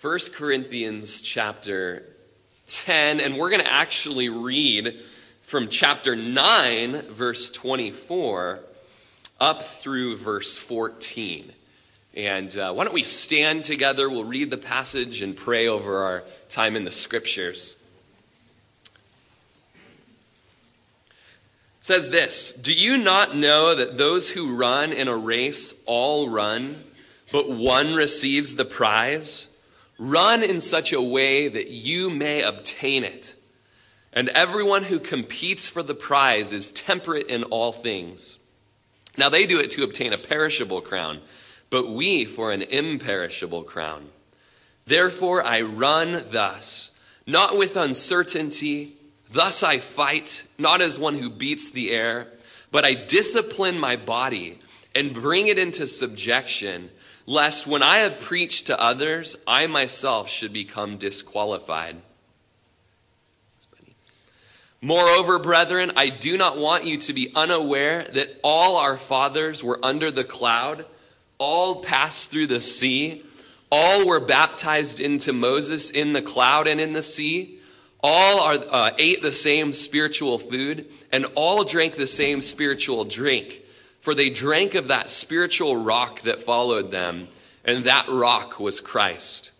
[0.00, 2.06] 1 Corinthians chapter
[2.64, 4.98] 10, and we're going to actually read
[5.42, 8.60] from chapter 9, verse 24,
[9.42, 11.52] up through verse 14.
[12.14, 14.08] And uh, why don't we stand together?
[14.08, 17.84] We'll read the passage and pray over our time in the scriptures.
[21.80, 26.30] It says this Do you not know that those who run in a race all
[26.30, 26.84] run,
[27.30, 29.49] but one receives the prize?
[30.00, 33.34] Run in such a way that you may obtain it.
[34.14, 38.38] And everyone who competes for the prize is temperate in all things.
[39.18, 41.20] Now they do it to obtain a perishable crown,
[41.68, 44.08] but we for an imperishable crown.
[44.86, 46.92] Therefore I run thus,
[47.26, 48.94] not with uncertainty.
[49.30, 52.26] Thus I fight, not as one who beats the air,
[52.72, 54.60] but I discipline my body
[54.94, 56.88] and bring it into subjection
[57.30, 61.94] lest when I have preached to others, I myself should become disqualified.
[64.80, 69.78] Moreover, brethren, I do not want you to be unaware that all our fathers were
[69.80, 70.84] under the cloud,
[71.38, 73.22] all passed through the sea,
[73.70, 77.60] all were baptized into Moses in the cloud and in the sea,
[78.02, 83.62] all are, uh, ate the same spiritual food, and all drank the same spiritual drink
[84.00, 87.28] for they drank of that spiritual rock that followed them,
[87.64, 89.52] and that rock was Christ.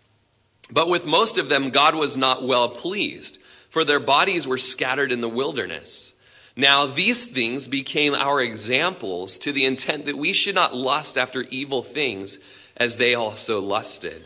[0.71, 3.37] But with most of them, God was not well pleased,
[3.69, 6.21] for their bodies were scattered in the wilderness.
[6.55, 11.43] Now, these things became our examples to the intent that we should not lust after
[11.43, 12.39] evil things
[12.75, 14.25] as they also lusted.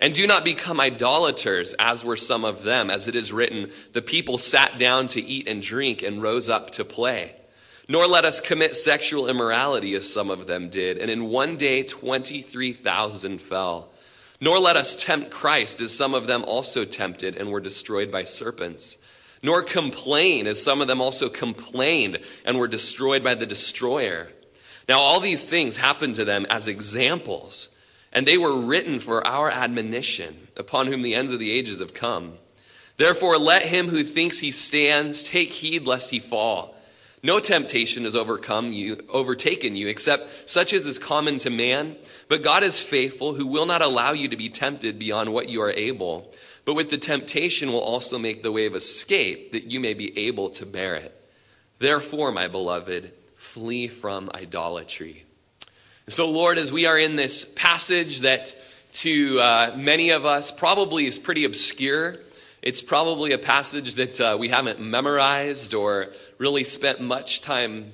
[0.00, 4.02] And do not become idolaters, as were some of them, as it is written, the
[4.02, 7.36] people sat down to eat and drink and rose up to play.
[7.92, 11.82] Nor let us commit sexual immorality as some of them did, and in one day
[11.82, 13.90] 23,000 fell.
[14.40, 18.24] Nor let us tempt Christ as some of them also tempted and were destroyed by
[18.24, 19.06] serpents.
[19.42, 24.32] Nor complain as some of them also complained and were destroyed by the destroyer.
[24.88, 27.76] Now, all these things happened to them as examples,
[28.10, 31.92] and they were written for our admonition, upon whom the ends of the ages have
[31.92, 32.38] come.
[32.96, 36.74] Therefore, let him who thinks he stands take heed lest he fall.
[37.24, 41.96] No temptation has overcome you, overtaken you, except such as is common to man.
[42.28, 45.62] But God is faithful, who will not allow you to be tempted beyond what you
[45.62, 46.32] are able.
[46.64, 50.18] But with the temptation will also make the way of escape, that you may be
[50.18, 51.16] able to bear it.
[51.78, 55.24] Therefore, my beloved, flee from idolatry.
[56.08, 58.52] So, Lord, as we are in this passage that
[58.92, 62.18] to uh, many of us probably is pretty obscure,
[62.62, 67.90] it's probably a passage that uh, we haven't memorized or really spent much time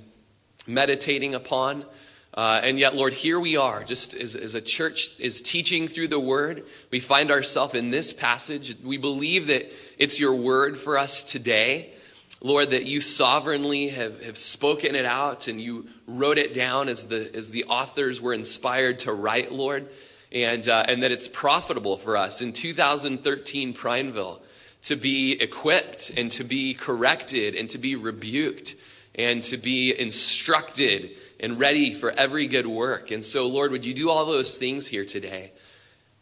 [0.66, 1.86] meditating upon.
[2.34, 6.08] Uh, and yet, Lord, here we are, just as, as a church is teaching through
[6.08, 6.64] the word.
[6.90, 8.76] We find ourselves in this passage.
[8.84, 11.94] We believe that it's your word for us today.
[12.42, 17.06] Lord, that you sovereignly have, have spoken it out and you wrote it down as
[17.06, 19.88] the, as the authors were inspired to write, Lord,
[20.30, 22.42] and, uh, and that it's profitable for us.
[22.42, 24.40] In 2013, Prineville,
[24.88, 28.74] to be equipped and to be corrected and to be rebuked
[29.14, 33.10] and to be instructed and ready for every good work.
[33.10, 35.52] And so, Lord, would you do all those things here today?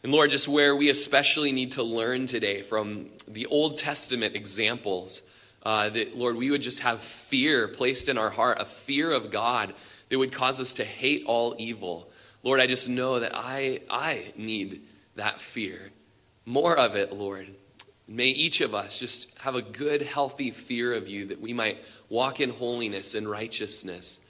[0.03, 5.31] And Lord, just where we especially need to learn today from the Old Testament examples,
[5.63, 9.31] uh, that, Lord, we would just have fear placed in our heart, a fear of
[9.31, 9.75] God
[10.09, 12.11] that would cause us to hate all evil.
[12.43, 14.83] Lord, I just know that I, I need
[15.15, 15.91] that fear.
[16.45, 17.49] More of it, Lord.
[18.09, 21.85] May each of us just have a good, healthy fear of you that we might
[22.09, 24.21] walk in holiness and righteousness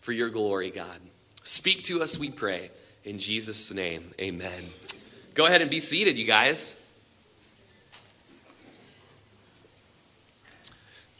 [0.00, 1.00] for your glory, God.
[1.42, 2.70] Speak to us, we pray.
[3.04, 4.70] In Jesus' name, amen.
[5.34, 6.80] Go ahead and be seated, you guys.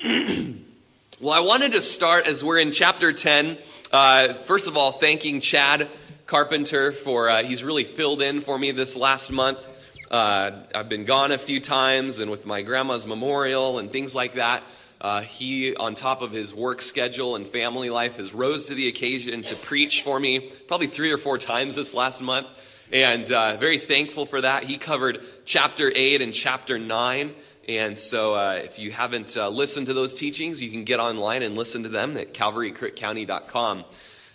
[0.05, 3.59] well, I wanted to start as we're in chapter 10.
[3.93, 5.89] Uh, first of all, thanking Chad
[6.27, 9.59] Carpenter for, uh, he's really filled in for me this last month.
[10.15, 14.35] Uh, I've been gone a few times, and with my grandma's memorial and things like
[14.35, 14.63] that,
[15.01, 18.87] uh, he, on top of his work schedule and family life, has rose to the
[18.87, 22.47] occasion to preach for me probably three or four times this last month,
[22.93, 24.63] and uh, very thankful for that.
[24.63, 27.35] He covered chapter eight and chapter nine.
[27.67, 31.43] And so, uh, if you haven't uh, listened to those teachings, you can get online
[31.43, 33.85] and listen to them at calvarycounty.com.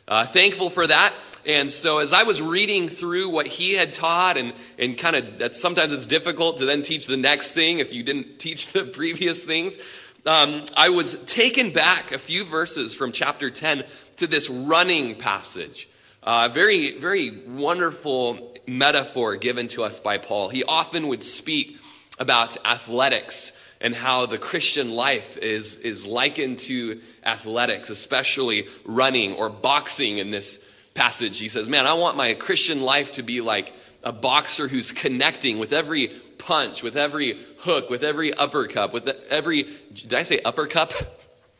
[0.10, 1.14] Uh, thankful for that.
[1.50, 5.40] And so, as I was reading through what he had taught, and, and kind of
[5.40, 8.84] that sometimes it's difficult to then teach the next thing if you didn't teach the
[8.84, 9.80] previous things,
[10.28, 13.84] um, I was taken back a few verses from chapter 10
[14.18, 15.90] to this running passage.
[16.22, 20.50] Uh, very, very wonderful metaphor given to us by Paul.
[20.50, 21.80] He often would speak
[22.20, 29.50] about athletics and how the Christian life is, is likened to athletics, especially running or
[29.50, 30.69] boxing in this
[31.00, 31.40] passage.
[31.40, 33.74] He says, Man, I want my Christian life to be like
[34.04, 39.64] a boxer who's connecting with every punch, with every hook, with every uppercut, with every.
[39.94, 40.92] Did I say uppercut?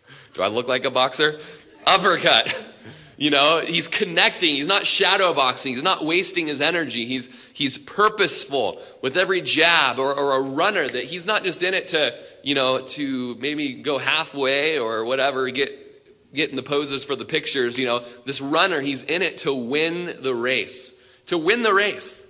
[0.34, 1.40] Do I look like a boxer?
[1.88, 2.54] Uppercut.
[3.20, 4.56] You know, he's connecting.
[4.56, 5.74] He's not shadow boxing.
[5.74, 7.04] He's not wasting his energy.
[7.04, 11.74] He's, he's purposeful with every jab or, or a runner that he's not just in
[11.74, 15.89] it to, you know, to maybe go halfway or whatever, get,
[16.34, 17.78] get in the poses for the pictures.
[17.78, 22.26] You know, this runner, he's in it to win the race, to win the race.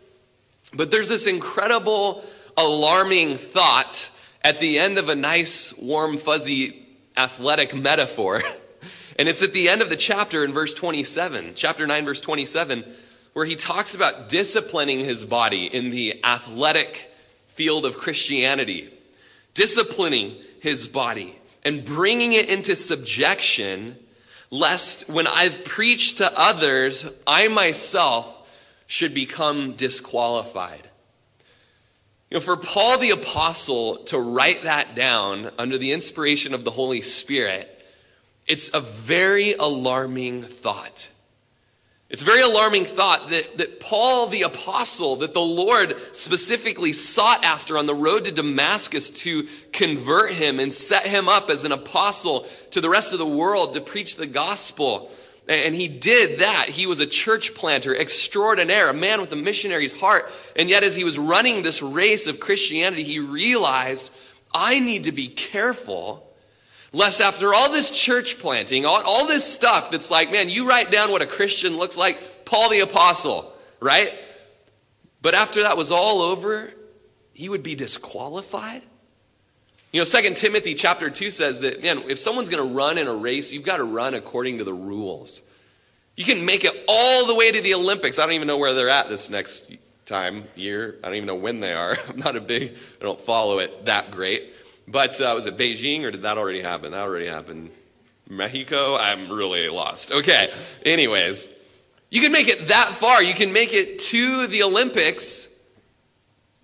[0.74, 2.24] But there's this incredible,
[2.58, 4.12] alarming thought
[4.44, 6.86] at the end of a nice, warm, fuzzy
[7.18, 8.42] athletic metaphor.
[9.20, 12.86] And it's at the end of the chapter in verse 27, chapter 9, verse 27,
[13.34, 17.12] where he talks about disciplining his body in the athletic
[17.48, 18.90] field of Christianity,
[19.54, 21.38] disciplining his body
[21.70, 23.96] and bringing it into subjection,
[24.50, 28.36] lest when I've preached to others, I myself
[28.88, 30.90] should become disqualified.
[32.32, 36.72] You know, for Paul the Apostle to write that down under the inspiration of the
[36.72, 37.76] Holy Spirit
[38.48, 41.10] it's a very alarming thought.
[42.10, 47.44] It's a very alarming thought that, that Paul the apostle, that the Lord specifically sought
[47.44, 51.72] after on the road to Damascus to convert him and set him up as an
[51.72, 55.12] apostle to the rest of the world to preach the gospel.
[55.48, 56.70] And he did that.
[56.70, 60.32] He was a church planter extraordinaire, a man with a missionary's heart.
[60.56, 64.16] And yet, as he was running this race of Christianity, he realized
[64.52, 66.29] I need to be careful
[66.92, 70.90] Lest after all this church planting, all, all this stuff that's like, man, you write
[70.90, 74.14] down what a Christian looks like, Paul the Apostle, right?
[75.22, 76.74] But after that was all over,
[77.34, 78.82] he would be disqualified.
[79.92, 83.08] You know, Second Timothy chapter 2 says that, man, if someone's going to run in
[83.08, 85.50] a race, you've got to run according to the rules.
[86.16, 88.20] You can make it all the way to the Olympics.
[88.20, 89.72] I don't even know where they're at this next
[90.06, 90.98] time, year.
[91.04, 91.98] I don't even know when they are.
[92.10, 94.54] I'm not a big, I don't follow it that great.
[94.90, 96.92] But uh, was it Beijing or did that already happen?
[96.92, 97.70] That already happened.
[98.28, 98.96] Mexico?
[98.96, 100.12] I'm really lost.
[100.12, 100.52] Okay.
[100.84, 101.56] Anyways,
[102.10, 103.22] you can make it that far.
[103.22, 105.60] You can make it to the Olympics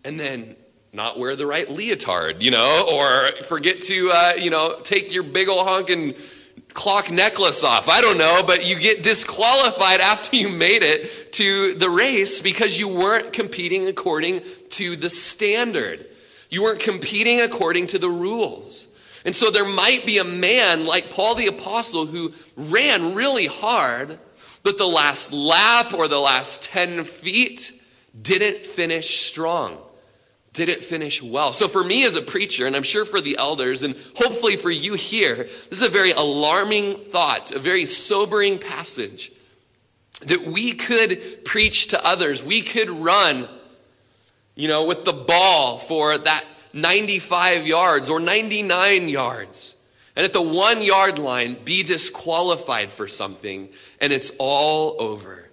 [0.04, 0.56] and then
[0.92, 5.24] not wear the right leotard, you know, or forget to, uh, you know, take your
[5.24, 6.16] big old honking
[6.74, 7.90] clock necklace off.
[7.90, 12.80] I don't know, but you get disqualified after you made it to the race because
[12.80, 16.08] you weren't competing according to the standard.
[16.56, 18.88] You weren't competing according to the rules.
[19.26, 24.18] And so there might be a man like Paul the Apostle who ran really hard,
[24.64, 27.74] but the last lap or the last 10 feet
[28.22, 29.78] didn't finish strong,
[30.54, 31.52] didn't finish well.
[31.52, 34.72] So for me as a preacher, and I'm sure for the elders, and hopefully for
[34.72, 39.34] you here, this is a very alarming thought, a very sobering passage
[40.22, 42.42] that we could preach to others.
[42.42, 43.50] We could run
[44.56, 49.76] you know, with the ball for that 95 yards or 99 yards.
[50.16, 53.70] And at the one yard line, be disqualified for something,
[54.00, 55.50] and it's all over.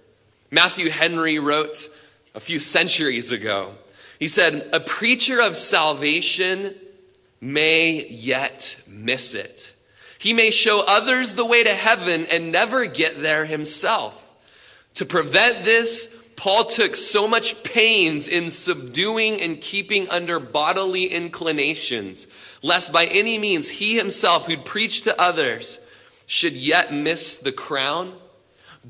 [0.51, 1.89] Matthew Henry wrote
[2.33, 3.73] a few centuries ago.
[4.19, 6.75] He said, A preacher of salvation
[7.41, 9.75] may yet miss it.
[10.17, 14.19] He may show others the way to heaven and never get there himself.
[14.95, 22.27] To prevent this, Paul took so much pains in subduing and keeping under bodily inclinations,
[22.61, 25.85] lest by any means he himself, who'd preached to others,
[26.25, 28.13] should yet miss the crown,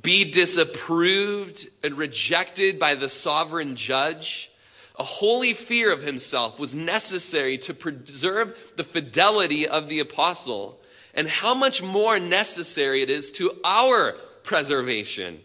[0.02, 4.52] be disapproved and rejected by the sovereign judge.
[4.98, 10.80] A holy fear of himself was necessary to preserve the fidelity of the apostle,
[11.14, 15.43] and how much more necessary it is to our preservation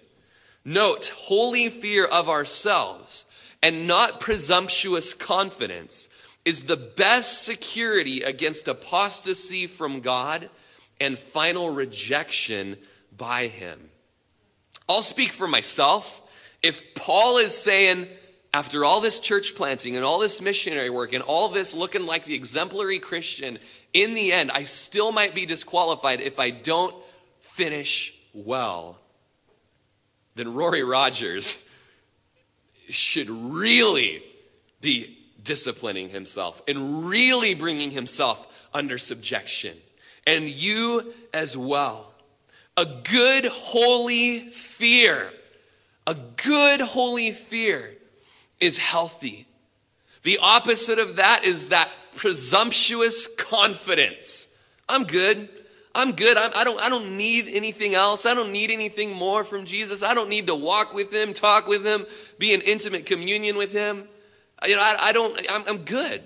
[0.69, 3.25] Note, holy fear of ourselves
[3.63, 6.11] and not presumptuous confidence
[6.45, 10.51] is the best security against apostasy from God
[11.01, 12.77] and final rejection
[13.17, 13.89] by Him.
[14.87, 16.21] I'll speak for myself.
[16.63, 18.07] If Paul is saying,
[18.53, 22.27] after all this church planting and all this missionary work and all this looking like
[22.27, 23.59] the exemplary Christian,
[23.95, 26.95] in the end, I still might be disqualified if I don't
[27.41, 28.99] finish well
[30.39, 31.69] then Rory Rogers
[32.89, 34.23] should really
[34.81, 39.77] be disciplining himself and really bringing himself under subjection.
[40.27, 42.13] And you as well.
[42.77, 45.33] A good, holy fear
[46.09, 47.95] a good holy fear
[48.59, 49.47] is healthy.
[50.23, 54.57] The opposite of that is that presumptuous confidence.
[54.89, 55.51] I'm good.
[55.99, 56.37] I'm good.
[56.37, 58.25] I'm, I don't, I don't need anything else.
[58.25, 60.05] I don't need anything more from Jesus.
[60.05, 62.07] I don't need to walk with him, talk with him,
[62.39, 64.05] be in intimate communion with him.
[64.65, 66.23] You know, I, I don't, I'm, I'm good,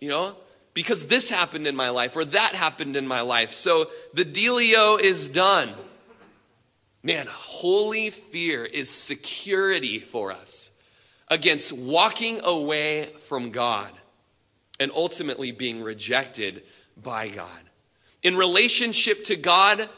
[0.00, 0.34] you know,
[0.74, 3.52] because this happened in my life or that happened in my life.
[3.52, 5.70] So the dealio is done.
[7.04, 10.72] Man, holy fear is security for us
[11.28, 13.92] against walking away from God
[14.80, 16.64] and ultimately being rejected
[17.00, 17.48] by God.
[18.24, 19.88] In relationship to God,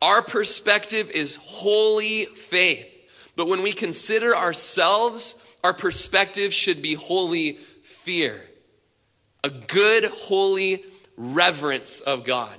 [0.00, 3.32] our perspective is holy faith.
[3.36, 8.40] But when we consider ourselves, our perspective should be holy fear.
[9.42, 10.84] A good, holy
[11.16, 12.56] reverence of God.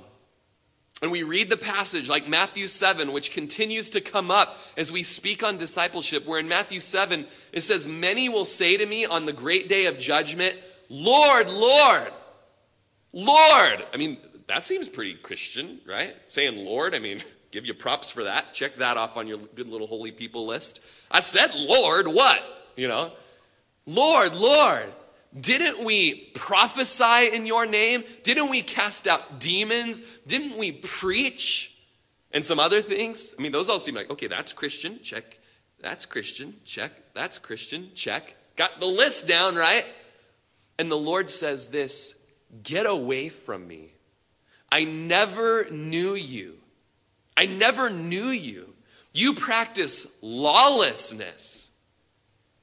[1.02, 5.02] And we read the passage like Matthew 7, which continues to come up as we
[5.02, 9.24] speak on discipleship, where in Matthew 7, it says, Many will say to me on
[9.26, 10.56] the great day of judgment,
[10.88, 12.12] Lord, Lord,
[13.12, 13.84] Lord.
[13.92, 14.16] I mean,
[14.48, 16.14] that seems pretty Christian, right?
[16.28, 18.52] Saying Lord, I mean, give you props for that.
[18.52, 20.84] Check that off on your good little holy people list.
[21.10, 22.42] I said, Lord, what?
[22.76, 23.12] You know,
[23.86, 24.92] Lord, Lord.
[25.38, 28.04] Didn't we prophesy in your name?
[28.22, 30.00] Didn't we cast out demons?
[30.26, 31.76] Didn't we preach?
[32.32, 33.34] And some other things?
[33.38, 35.38] I mean, those all seem like, okay, that's Christian, check.
[35.80, 36.92] That's Christian, check.
[37.12, 38.34] That's Christian, check.
[38.56, 39.84] Got the list down, right?
[40.78, 42.22] And the Lord says this
[42.62, 43.90] Get away from me.
[44.70, 46.54] I never knew you.
[47.36, 48.72] I never knew you.
[49.12, 51.70] You practice lawlessness.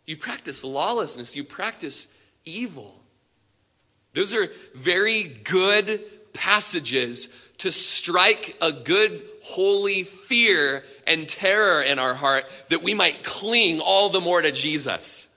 [0.05, 1.35] You practice lawlessness.
[1.35, 2.07] You practice
[2.45, 2.99] evil.
[4.13, 6.01] Those are very good
[6.33, 7.29] passages
[7.59, 13.79] to strike a good holy fear and terror in our heart that we might cling
[13.79, 15.29] all the more to Jesus.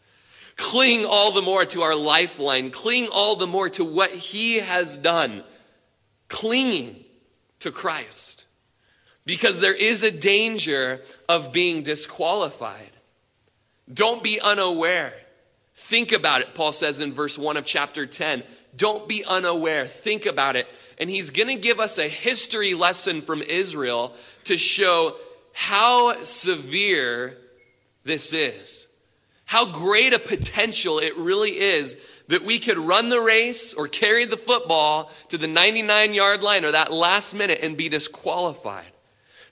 [0.57, 2.71] Cling all the more to our lifeline.
[2.71, 5.45] Cling all the more to what He has done.
[6.29, 7.05] Clinging
[7.61, 8.47] to Christ.
[9.25, 12.93] Because there is a danger of being disqualified.
[13.93, 15.13] Don't be unaware
[15.77, 18.43] Think about it, Paul says in verse 1 of chapter 10.
[18.77, 19.85] Don't be unaware.
[19.85, 20.67] Think about it.
[20.99, 24.15] And he's going to give us a history lesson from Israel
[24.45, 25.17] to show
[25.53, 27.37] how severe
[28.05, 28.89] this is.
[29.45, 34.25] How great a potential it really is that we could run the race or carry
[34.25, 38.91] the football to the 99 yard line or that last minute and be disqualified.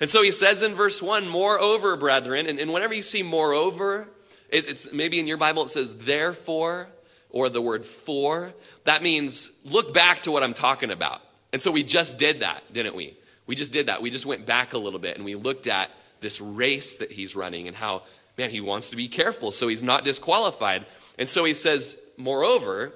[0.00, 4.08] And so he says in verse 1, moreover, brethren, and, and whenever you see moreover,
[4.48, 6.88] it, it's maybe in your Bible it says therefore
[7.30, 8.52] or the word for.
[8.84, 11.20] That means look back to what I'm talking about.
[11.52, 13.16] And so we just did that, didn't we?
[13.46, 14.02] We just did that.
[14.02, 15.90] We just went back a little bit and we looked at
[16.20, 18.02] this race that he's running and how,
[18.36, 20.86] man, he wants to be careful so he's not disqualified.
[21.18, 22.92] And so he says, Moreover,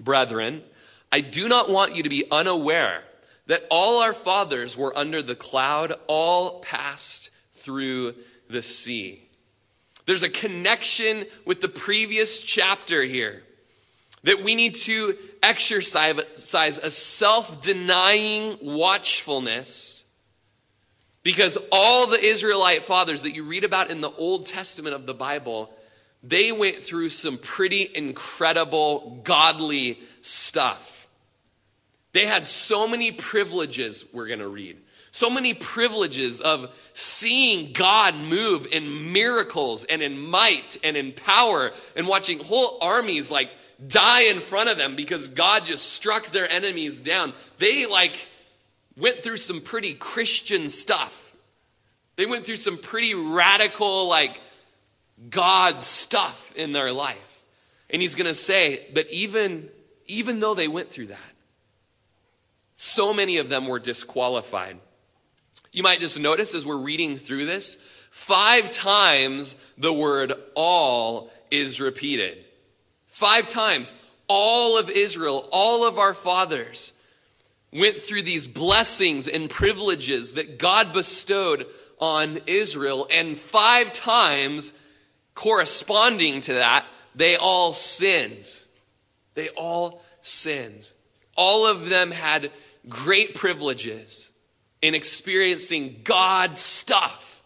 [0.00, 0.62] brethren,
[1.10, 3.04] I do not want you to be unaware
[3.46, 8.14] that all our fathers were under the cloud, all passed through
[8.48, 9.22] the sea.
[10.06, 13.42] There's a connection with the previous chapter here
[14.24, 20.04] that we need to exercise a self denying watchfulness
[21.22, 25.14] because all the Israelite fathers that you read about in the Old Testament of the
[25.14, 25.72] Bible,
[26.22, 31.08] they went through some pretty incredible godly stuff.
[32.12, 34.76] They had so many privileges, we're going to read
[35.12, 41.70] so many privileges of seeing God move in miracles and in might and in power
[41.94, 43.50] and watching whole armies like
[43.86, 47.34] die in front of them because God just struck their enemies down.
[47.58, 48.26] They like
[48.96, 51.36] went through some pretty Christian stuff.
[52.16, 54.40] They went through some pretty radical like
[55.30, 57.44] God stuff in their life.
[57.90, 59.68] And he's going to say, but even
[60.06, 61.32] even though they went through that,
[62.74, 64.78] so many of them were disqualified.
[65.72, 67.76] You might just notice as we're reading through this,
[68.10, 72.44] five times the word all is repeated.
[73.06, 73.94] Five times.
[74.28, 76.92] All of Israel, all of our fathers
[77.72, 81.66] went through these blessings and privileges that God bestowed
[81.98, 83.06] on Israel.
[83.10, 84.78] And five times
[85.34, 88.50] corresponding to that, they all sinned.
[89.34, 90.92] They all sinned.
[91.36, 92.50] All of them had
[92.88, 94.32] great privileges
[94.80, 97.42] in experiencing God stuff,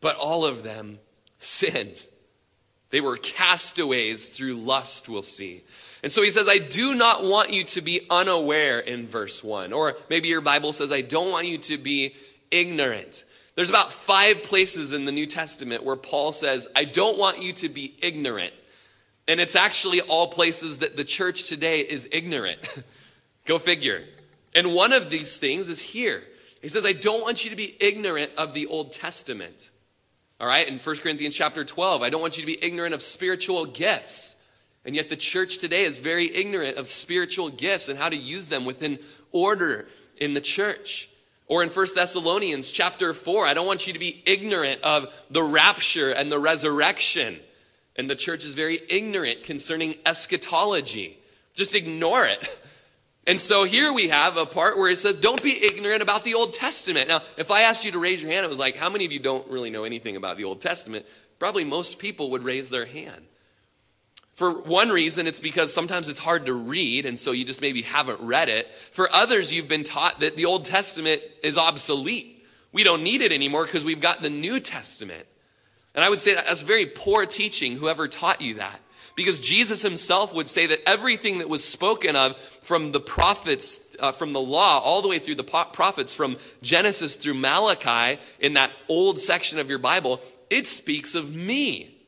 [0.00, 0.98] but all of them
[1.38, 2.06] sinned.
[2.90, 5.62] They were castaways through lust, we'll see.
[6.02, 9.72] And so he says, I do not want you to be unaware in verse 1.
[9.72, 12.14] Or maybe your Bible says, I don't want you to be
[12.50, 13.24] ignorant.
[13.60, 17.52] There's about five places in the New Testament where Paul says, I don't want you
[17.52, 18.54] to be ignorant.
[19.28, 22.58] And it's actually all places that the church today is ignorant.
[23.44, 24.02] Go figure.
[24.54, 26.22] And one of these things is here.
[26.62, 29.70] He says, I don't want you to be ignorant of the Old Testament.
[30.40, 33.02] All right, in 1 Corinthians chapter 12, I don't want you to be ignorant of
[33.02, 34.42] spiritual gifts.
[34.86, 38.48] And yet the church today is very ignorant of spiritual gifts and how to use
[38.48, 39.00] them within
[39.32, 39.86] order
[40.16, 41.09] in the church.
[41.50, 45.42] Or in 1 Thessalonians chapter 4, I don't want you to be ignorant of the
[45.42, 47.40] rapture and the resurrection.
[47.96, 51.18] And the church is very ignorant concerning eschatology.
[51.54, 52.48] Just ignore it.
[53.26, 56.34] And so here we have a part where it says, don't be ignorant about the
[56.34, 57.08] Old Testament.
[57.08, 59.10] Now, if I asked you to raise your hand, it was like, how many of
[59.10, 61.04] you don't really know anything about the Old Testament?
[61.40, 63.26] Probably most people would raise their hand.
[64.40, 67.82] For one reason, it's because sometimes it's hard to read, and so you just maybe
[67.82, 68.74] haven't read it.
[68.74, 72.42] For others, you've been taught that the Old Testament is obsolete.
[72.72, 75.26] We don't need it anymore because we've got the New Testament.
[75.94, 78.80] And I would say that's very poor teaching, whoever taught you that.
[79.14, 84.10] Because Jesus himself would say that everything that was spoken of from the prophets, uh,
[84.10, 88.70] from the law, all the way through the prophets, from Genesis through Malachi, in that
[88.88, 90.18] old section of your Bible,
[90.48, 91.99] it speaks of me.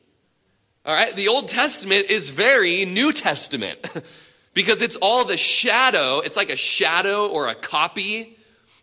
[0.85, 3.89] All right, the Old Testament is very New Testament
[4.53, 8.37] because it's all the shadow, it's like a shadow or a copy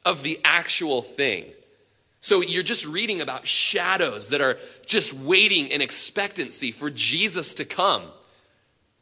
[0.04, 1.44] of the actual thing.
[2.20, 7.66] So you're just reading about shadows that are just waiting in expectancy for Jesus to
[7.66, 8.04] come.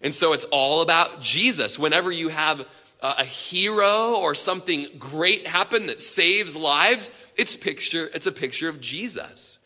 [0.01, 1.79] And so it's all about Jesus.
[1.79, 2.67] Whenever you have
[3.01, 8.81] a hero or something great happen that saves lives, it's picture it's a picture of
[8.81, 9.58] Jesus.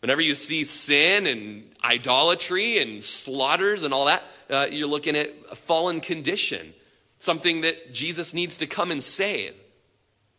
[0.00, 5.30] Whenever you see sin and idolatry and slaughters and all that, uh, you're looking at
[5.50, 6.72] a fallen condition,
[7.18, 9.54] something that Jesus needs to come and save.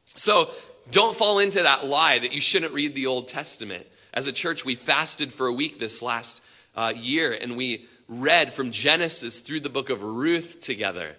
[0.06, 0.50] So
[0.90, 3.86] don't fall into that lie that you shouldn't read the Old Testament.
[4.14, 8.52] As a church, we fasted for a week this last uh, year and we read
[8.52, 11.16] from Genesis through the book of Ruth together.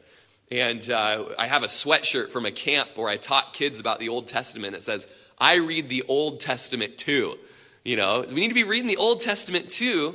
[0.50, 4.10] And uh, I have a sweatshirt from a camp where I taught kids about the
[4.10, 4.74] Old Testament.
[4.74, 7.38] It says, I read the Old Testament too.
[7.84, 10.14] You know, we need to be reading the Old Testament too.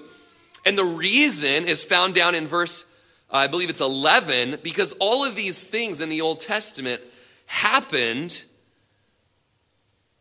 [0.65, 2.93] And the reason is found down in verse,
[3.30, 7.01] I believe it's 11, because all of these things in the Old Testament
[7.45, 8.43] happened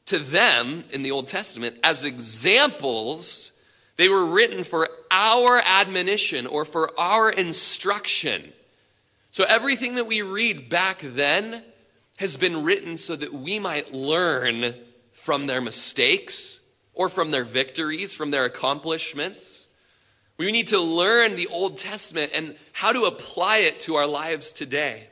[0.07, 3.53] to them in the Old Testament as examples.
[3.97, 8.53] They were written for our admonition or for our instruction.
[9.31, 11.63] So everything that we read back then
[12.17, 14.75] has been written so that we might learn
[15.13, 16.61] from their mistakes
[16.97, 19.69] or from their victories, from their accomplishments.
[20.39, 24.51] We need to learn the Old Testament and how to apply it to our lives
[24.51, 25.09] today.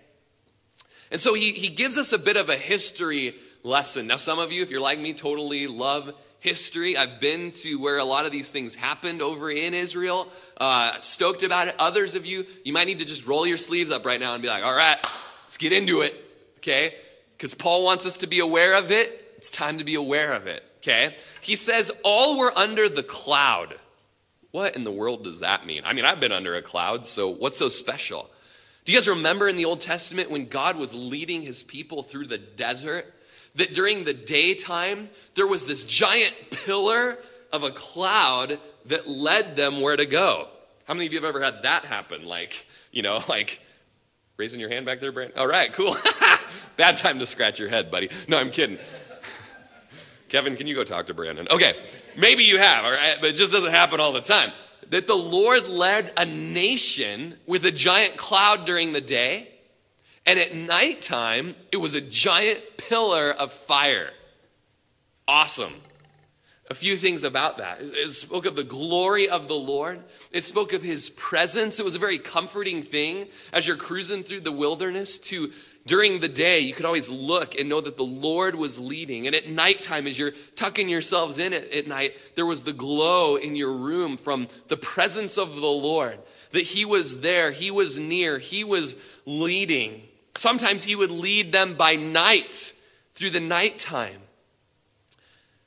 [1.10, 4.06] And so he, he gives us a bit of a history lesson.
[4.06, 6.96] Now, some of you, if you're like me, totally love history.
[6.96, 10.28] I've been to where a lot of these things happened over in Israel.
[10.56, 11.76] Uh, stoked about it.
[11.78, 14.42] Others of you, you might need to just roll your sleeves up right now and
[14.42, 14.98] be like, all right,
[15.44, 16.14] let's get into it.
[16.58, 16.94] Okay?
[17.36, 19.34] Because Paul wants us to be aware of it.
[19.36, 20.62] It's time to be aware of it.
[20.84, 21.16] Okay?
[21.40, 23.76] He says, All were under the cloud.
[24.50, 25.82] What in the world does that mean?
[25.84, 28.30] I mean, I've been under a cloud, so what's so special?
[28.84, 32.26] Do you guys remember in the Old Testament when God was leading his people through
[32.26, 33.12] the desert?
[33.56, 37.18] That during the daytime, there was this giant pillar
[37.52, 40.48] of a cloud that led them where to go.
[40.86, 42.24] How many of you have ever had that happen?
[42.24, 43.60] Like, you know, like
[44.36, 45.38] raising your hand back there, Brandon?
[45.38, 45.96] All right, cool.
[46.76, 48.10] Bad time to scratch your head, buddy.
[48.28, 48.78] No, I'm kidding.
[50.34, 51.46] Kevin, can you go talk to Brandon?
[51.48, 51.76] Okay,
[52.16, 54.50] maybe you have, all right, but it just doesn't happen all the time.
[54.90, 59.48] That the Lord led a nation with a giant cloud during the day,
[60.26, 64.10] and at nighttime, it was a giant pillar of fire.
[65.28, 65.72] Awesome.
[66.68, 67.78] A few things about that.
[67.80, 70.02] It spoke of the glory of the Lord.
[70.32, 71.78] It spoke of his presence.
[71.78, 75.52] It was a very comforting thing as you're cruising through the wilderness to
[75.86, 79.26] during the day, you could always look and know that the Lord was leading.
[79.26, 83.36] And at nighttime, as you're tucking yourselves in at, at night, there was the glow
[83.36, 86.18] in your room from the presence of the Lord,
[86.52, 90.02] that He was there, He was near, He was leading.
[90.34, 92.72] Sometimes He would lead them by night
[93.12, 94.20] through the nighttime.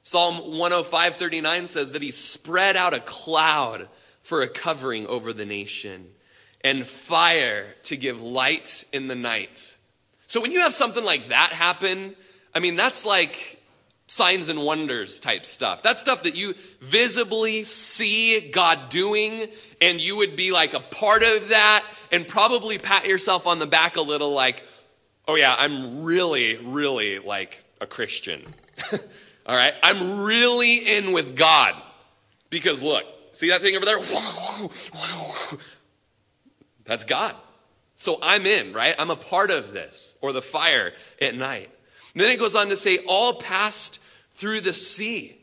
[0.02, 3.88] Psalm 105 39 says that He spread out a cloud
[4.22, 6.08] for a covering over the nation
[6.62, 9.77] and fire to give light in the night.
[10.28, 12.16] So when you have something like that happen,
[12.54, 13.62] I mean, that's like
[14.08, 15.82] signs and wonders type stuff.
[15.82, 19.48] That's stuff that you visibly see God doing,
[19.82, 23.66] and you would be like a part of that, and probably pat yourself on the
[23.66, 24.66] back a little, like,
[25.28, 28.44] oh yeah, I'm really, really like a Christian.
[29.46, 29.74] All right?
[29.82, 31.74] I'm really in with God.
[32.50, 33.98] Because look, see that thing over there?
[36.86, 37.36] That's God.
[37.98, 38.96] So I'm in, right?
[38.98, 41.70] I'm a part of this, or the fire at night.
[42.14, 44.00] And then it goes on to say, all passed
[44.32, 45.36] through the sea.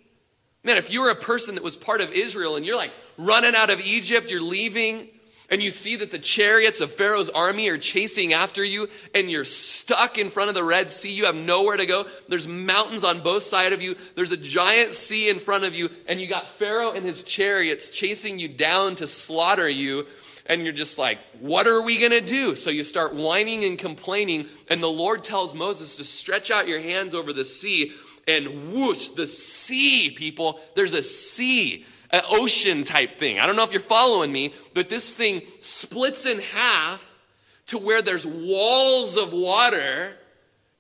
[0.62, 3.56] Man, if you were a person that was part of Israel and you're like running
[3.56, 5.08] out of Egypt, you're leaving,
[5.50, 9.44] and you see that the chariots of Pharaoh's army are chasing after you, and you're
[9.44, 11.10] stuck in front of the Red Sea.
[11.10, 12.06] You have nowhere to go.
[12.28, 13.96] There's mountains on both sides of you.
[14.14, 17.90] There's a giant sea in front of you, and you got Pharaoh and his chariots
[17.90, 20.06] chasing you down to slaughter you.
[20.46, 22.54] And you're just like, what are we going to do?
[22.54, 26.80] So you start whining and complaining, and the Lord tells Moses to stretch out your
[26.80, 27.92] hands over the sea,
[28.28, 33.40] and whoosh, the sea, people, there's a sea an ocean type thing.
[33.40, 37.18] I don't know if you're following me, but this thing splits in half
[37.66, 40.16] to where there's walls of water,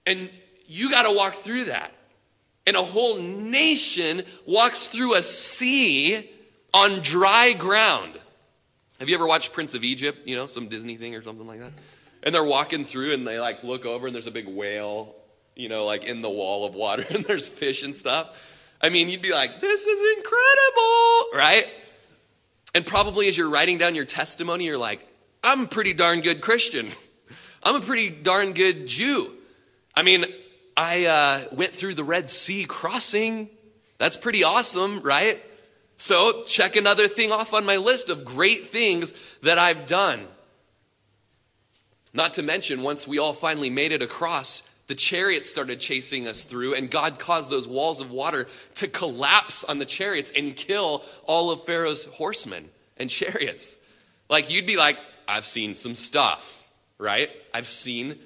[0.06, 0.30] and
[0.66, 1.92] you got to walk through that.
[2.68, 6.30] And a whole nation walks through a sea
[6.72, 8.12] on dry ground.
[9.00, 10.26] Have you ever watched Prince of Egypt?
[10.26, 11.72] You know, some Disney thing or something like that?
[12.22, 15.14] And they're walking through and they like look over and there's a big whale,
[15.56, 18.50] you know, like in the wall of water and there's fish and stuff.
[18.80, 21.64] I mean, you'd be like, this is incredible, right?
[22.74, 25.06] And probably as you're writing down your testimony, you're like,
[25.42, 26.88] I'm a pretty darn good Christian.
[27.62, 29.30] I'm a pretty darn good Jew.
[29.94, 30.24] I mean,
[30.76, 33.48] I uh, went through the Red Sea crossing.
[33.98, 35.42] That's pretty awesome, right?
[35.96, 40.26] So, check another thing off on my list of great things that I've done.
[42.12, 46.44] Not to mention, once we all finally made it across, the chariots started chasing us
[46.44, 51.02] through, and God caused those walls of water to collapse on the chariots and kill
[51.24, 53.82] all of Pharaoh's horsemen and chariots.
[54.28, 57.30] Like, you'd be like, I've seen some stuff, right?
[57.52, 58.18] I've seen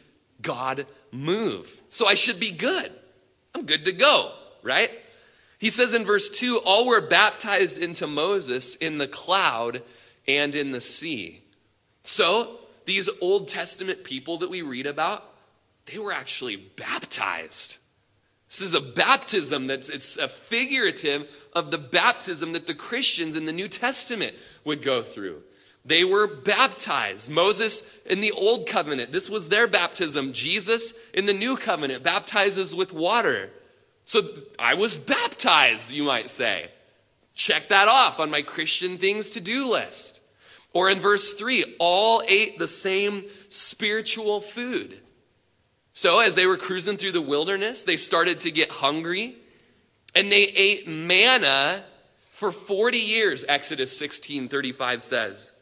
[0.43, 1.81] God move.
[1.89, 2.91] So I should be good.
[3.55, 4.91] I'm good to go, right?
[5.59, 9.83] He says in verse 2 all were baptized into Moses in the cloud
[10.27, 11.43] and in the sea.
[12.05, 15.25] So, these Old Testament people that we read about,
[15.87, 17.79] they were actually baptized.
[18.49, 23.45] This is a baptism that's it's a figurative of the baptism that the Christians in
[23.45, 25.43] the New Testament would go through.
[25.85, 27.31] They were baptized.
[27.31, 30.33] Moses in the Old Covenant, this was their baptism.
[30.33, 33.51] Jesus in the New Covenant baptizes with water.
[34.09, 34.23] So
[34.59, 36.71] I was baptized, you might say.
[37.35, 40.23] Check that off on my Christian things to do list.
[40.73, 44.99] Or in verse 3, all ate the same spiritual food.
[45.93, 49.37] So, as they were cruising through the wilderness, they started to get hungry
[50.15, 51.85] and they ate manna
[52.31, 55.53] for 40 years, Exodus 16 35 says.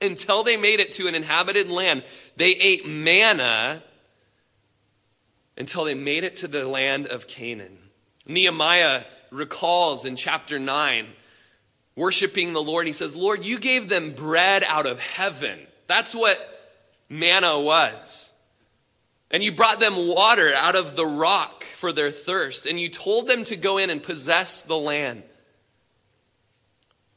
[0.00, 2.02] Until they made it to an inhabited land,
[2.36, 3.82] they ate manna
[5.56, 7.78] until they made it to the land of Canaan.
[8.26, 11.06] Nehemiah recalls in chapter 9,
[11.96, 15.58] worshiping the Lord, he says, Lord, you gave them bread out of heaven.
[15.86, 16.38] That's what
[17.08, 18.32] manna was.
[19.30, 23.28] And you brought them water out of the rock for their thirst, and you told
[23.28, 25.22] them to go in and possess the land.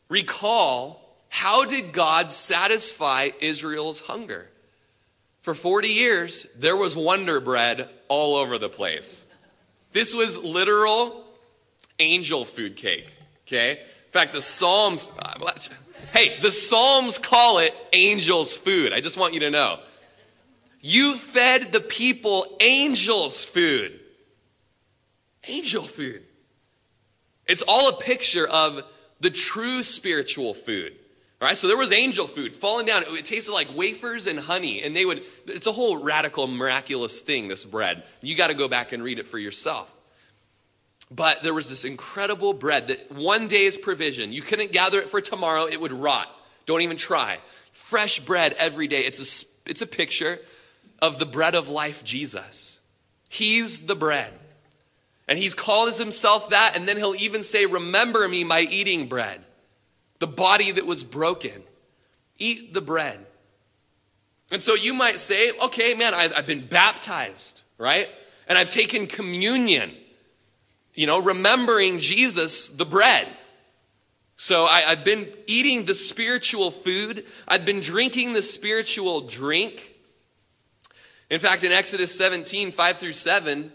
[0.10, 4.50] Recall, how did God satisfy Israel's hunger?
[5.48, 9.28] For 40 years, there was wonder bread all over the place.
[9.94, 11.24] This was literal
[12.00, 13.16] angel food cake,
[13.48, 13.80] okay?
[13.80, 15.10] In fact, the Psalms,
[16.14, 18.92] hey, the Psalms call it angel's food.
[18.92, 19.80] I just want you to know.
[20.82, 24.02] You fed the people angels' food.
[25.48, 26.24] Angel food.
[27.46, 28.84] It's all a picture of
[29.22, 30.98] the true spiritual food.
[31.40, 33.04] Right, so there was angel food falling down.
[33.06, 37.48] It tasted like wafers and honey, and they would, it's a whole radical, miraculous thing,
[37.48, 38.04] this bread.
[38.22, 39.94] You got to go back and read it for yourself.
[41.12, 45.22] But there was this incredible bread that one day's provision, you couldn't gather it for
[45.22, 46.28] tomorrow, it would rot.
[46.66, 47.38] Don't even try.
[47.72, 49.02] Fresh bread every day.
[49.02, 50.40] It's a, it's a picture
[51.02, 52.80] of the bread of life, Jesus.
[53.30, 54.34] He's the bread.
[55.28, 59.44] And he's called himself that, and then he'll even say, Remember me by eating bread,
[60.20, 61.64] the body that was broken.
[62.38, 63.26] Eat the bread.
[64.52, 68.08] And so you might say, Okay, man, I've been baptized, right?
[68.48, 69.94] And I've taken communion,
[70.94, 73.28] you know, remembering Jesus, the bread.
[74.38, 79.96] So I, have been eating the spiritual food, I've been drinking the spiritual drink.
[81.30, 83.72] In fact, in Exodus 17, 5 through 7,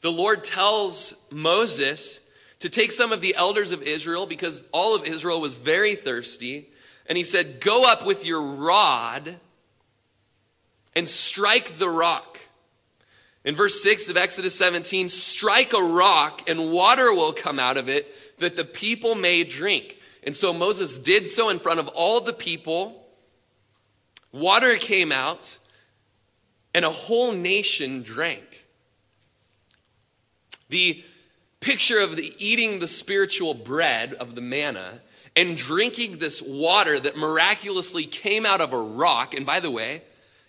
[0.00, 2.25] the Lord tells Moses
[2.60, 6.68] to take some of the elders of Israel because all of Israel was very thirsty.
[7.06, 9.36] And he said, Go up with your rod
[10.94, 12.40] and strike the rock.
[13.44, 17.88] In verse 6 of Exodus 17, strike a rock and water will come out of
[17.88, 20.00] it that the people may drink.
[20.24, 23.06] And so Moses did so in front of all the people.
[24.32, 25.58] Water came out
[26.74, 28.66] and a whole nation drank.
[30.68, 31.04] The
[31.66, 35.00] picture of the eating the spiritual bread of the manna
[35.34, 39.34] and drinking this water that miraculously came out of a rock.
[39.34, 40.02] And by the way,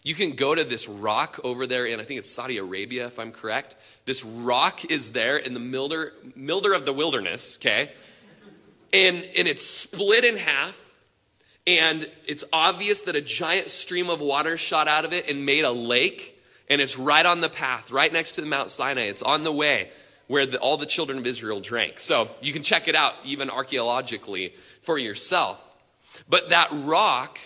[0.04, 3.18] you can go to this rock over there in, I think it's Saudi Arabia, if
[3.18, 3.76] I'm correct.
[4.06, 7.92] This rock is there in the milder, milder of the wilderness, okay?
[8.94, 11.00] And, and it's split in half.
[11.66, 15.66] And it's obvious that a giant stream of water shot out of it and made
[15.66, 16.40] a lake.
[16.70, 19.06] And it's right on the path, right next to the Mount Sinai.
[19.06, 19.90] It's on the way
[20.28, 22.00] where the, all the children of Israel drank.
[22.00, 25.78] So you can check it out, even archaeologically, for yourself.
[26.30, 27.40] But that rock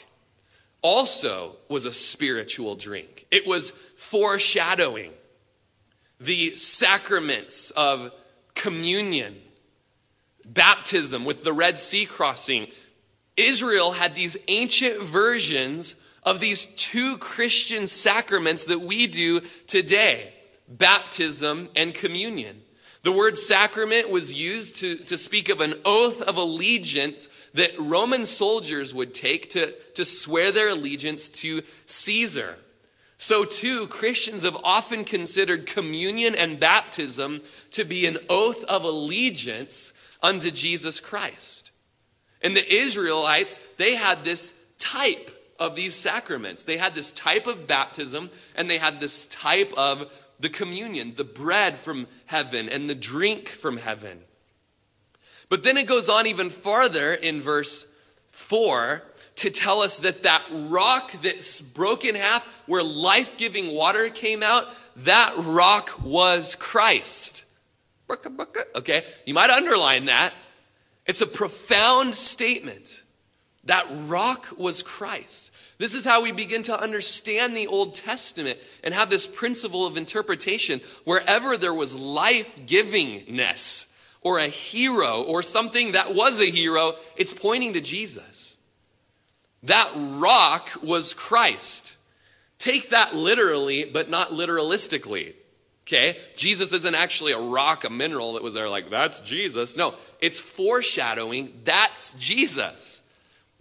[0.81, 3.27] also was a spiritual drink.
[3.31, 5.11] It was foreshadowing
[6.19, 8.11] the sacraments of
[8.55, 9.37] communion,
[10.45, 12.67] baptism with the Red Sea crossing.
[13.37, 20.33] Israel had these ancient versions of these two Christian sacraments that we do today
[20.67, 22.61] baptism and communion.
[23.03, 28.25] The word sacrament was used to, to speak of an oath of allegiance that Roman
[28.25, 32.57] soldiers would take to, to swear their allegiance to Caesar.
[33.17, 39.93] So, too, Christians have often considered communion and baptism to be an oath of allegiance
[40.21, 41.71] unto Jesus Christ.
[42.43, 46.63] And the Israelites, they had this type of these sacraments.
[46.63, 50.11] They had this type of baptism and they had this type of
[50.41, 54.19] the communion, the bread from heaven, and the drink from heaven.
[55.49, 57.95] But then it goes on even farther in verse
[58.31, 59.03] 4
[59.35, 64.43] to tell us that that rock that's broke in half, where life giving water came
[64.43, 67.45] out, that rock was Christ.
[68.75, 70.33] Okay, you might underline that.
[71.05, 73.03] It's a profound statement.
[73.65, 75.50] That rock was Christ.
[75.81, 79.97] This is how we begin to understand the Old Testament and have this principle of
[79.97, 80.79] interpretation.
[81.05, 87.33] Wherever there was life givingness or a hero or something that was a hero, it's
[87.33, 88.57] pointing to Jesus.
[89.63, 91.97] That rock was Christ.
[92.59, 95.33] Take that literally, but not literalistically.
[95.87, 96.19] Okay?
[96.35, 99.75] Jesus isn't actually a rock, a mineral that was there like, that's Jesus.
[99.77, 103.01] No, it's foreshadowing that's Jesus.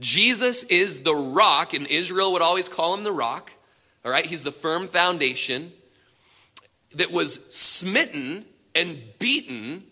[0.00, 3.52] Jesus is the rock, and Israel would always call him the rock.
[4.04, 5.72] All right, he's the firm foundation
[6.94, 9.84] that was smitten and beaten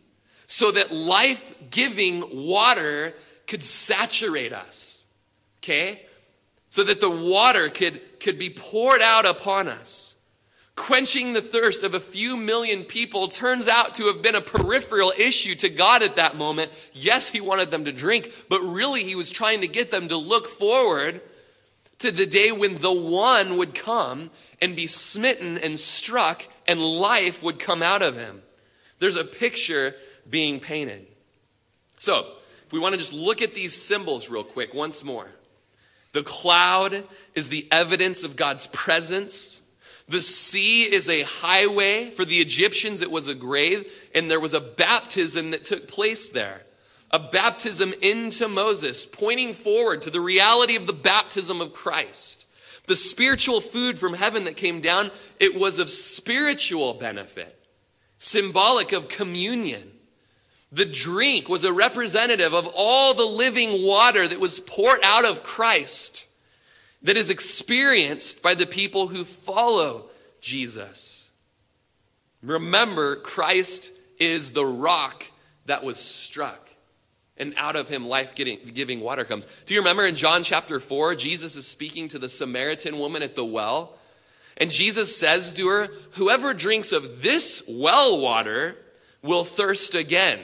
[0.47, 3.15] so that life giving water
[3.47, 5.05] could saturate us.
[5.63, 6.03] Okay?
[6.71, 10.18] So that the water could, could be poured out upon us
[10.79, 15.13] quenching the thirst of a few million people turns out to have been a peripheral
[15.19, 16.71] issue to God at that moment.
[16.93, 20.17] Yes, he wanted them to drink, but really he was trying to get them to
[20.17, 21.21] look forward
[21.99, 24.31] to the day when the one would come
[24.63, 28.41] and be smitten and struck and life would come out of him.
[29.01, 29.97] There's a picture
[30.31, 31.07] being painted.
[31.99, 35.29] So, if we want to just look at these symbols real quick once more.
[36.13, 39.61] The cloud is the evidence of God's presence
[40.09, 42.11] the sea is a highway.
[42.11, 46.31] For the Egyptians, it was a grave, and there was a baptism that took place
[46.31, 46.63] there.
[47.11, 52.47] A baptism into Moses, pointing forward to the reality of the baptism of Christ.
[52.87, 57.59] The spiritual food from heaven that came down, it was of spiritual benefit,
[58.17, 59.93] symbolic of communion.
[60.73, 65.43] The drink was a representative of all the living water that was poured out of
[65.43, 66.28] Christ
[67.03, 71.31] that is experienced by the people who follow Jesus.
[72.43, 75.27] Remember, Christ is the rock
[75.67, 76.71] that was struck,
[77.37, 79.47] and out of him life giving water comes.
[79.67, 83.35] Do you remember in John chapter 4, Jesus is speaking to the Samaritan woman at
[83.35, 83.95] the well?
[84.57, 88.77] And Jesus says to her, Whoever drinks of this well water
[89.23, 90.41] will thirst again.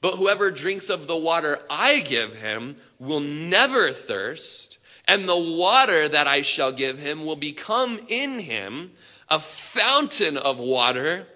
[0.00, 4.75] But whoever drinks of the water I give him will never thirst
[5.08, 8.92] and the water that I shall give him will become in him
[9.28, 11.26] a fountain of water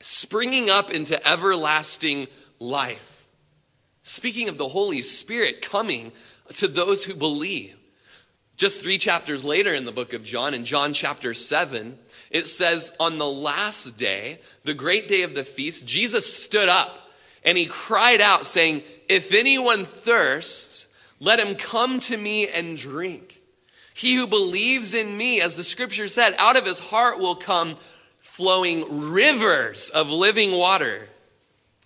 [0.00, 3.26] springing up into everlasting life.
[4.02, 6.12] Speaking of the Holy Spirit coming
[6.54, 7.76] to those who believe.
[8.56, 11.98] Just three chapters later in the book of John, in John chapter 7,
[12.30, 17.10] it says, On the last day, the great day of the feast, Jesus stood up
[17.44, 20.88] and he cried out, saying, If anyone thirsts,
[21.20, 23.40] let him come to me and drink.
[23.94, 27.76] He who believes in me, as the scripture said, out of his heart will come
[28.18, 31.08] flowing rivers of living water.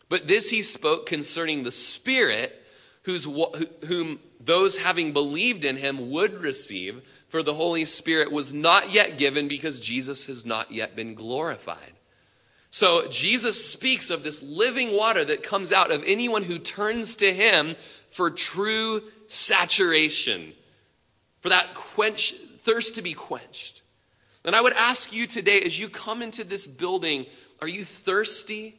[0.08, 2.60] But this he spoke concerning the Spirit,
[3.02, 3.24] whose,
[3.86, 9.16] whom those having believed in him would receive, for the Holy Spirit was not yet
[9.16, 11.92] given because Jesus has not yet been glorified.
[12.70, 17.32] So Jesus speaks of this living water that comes out of anyone who turns to
[17.32, 17.76] him
[18.08, 20.52] for true saturation,
[21.40, 23.82] for that quench, thirst to be quenched.
[24.44, 27.26] And I would ask you today, as you come into this building,
[27.62, 28.74] are you thirsty?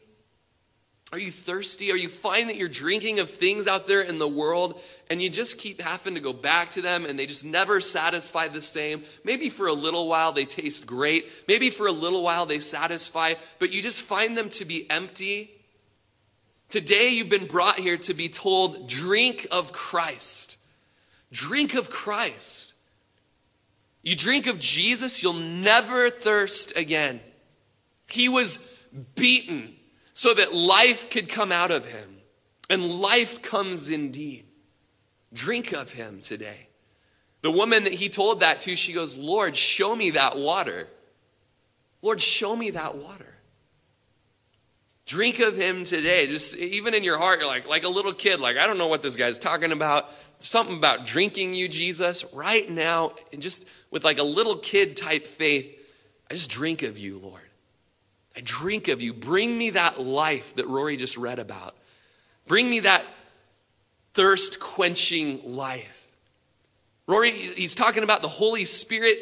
[1.14, 1.92] Are you thirsty?
[1.92, 5.30] Are you find that you're drinking of things out there in the world and you
[5.30, 9.04] just keep having to go back to them and they just never satisfy the same?
[9.24, 11.32] Maybe for a little while they taste great.
[11.48, 15.52] Maybe for a little while they satisfy, but you just find them to be empty.
[16.72, 20.58] Today you've been brought here to be told, drink of Christ.
[21.30, 22.74] Drink of Christ.
[24.02, 27.20] You drink of Jesus, you'll never thirst again.
[28.10, 28.58] He was
[29.16, 29.76] beaten
[30.14, 32.18] so that life could come out of him.
[32.70, 34.46] And life comes indeed.
[35.34, 36.70] Drink of him today.
[37.42, 40.88] The woman that he told that to, she goes, Lord, show me that water.
[42.02, 43.31] Lord, show me that water.
[45.12, 46.26] Drink of him today.
[46.26, 48.88] Just even in your heart, you're like, like a little kid, like, I don't know
[48.88, 50.10] what this guy's talking about.
[50.40, 55.28] Something about drinking you, Jesus, right now, and just with like a little kid type
[55.28, 55.78] faith,
[56.30, 57.42] I just drink of you, Lord.
[58.38, 59.12] I drink of you.
[59.12, 61.76] Bring me that life that Rory just read about.
[62.48, 63.04] Bring me that
[64.14, 66.08] thirst quenching life.
[67.06, 69.20] Rory, he's talking about the Holy Spirit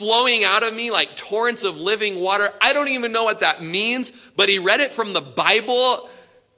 [0.00, 2.48] flowing out of me like torrents of living water.
[2.62, 6.08] I don't even know what that means, but he read it from the Bible.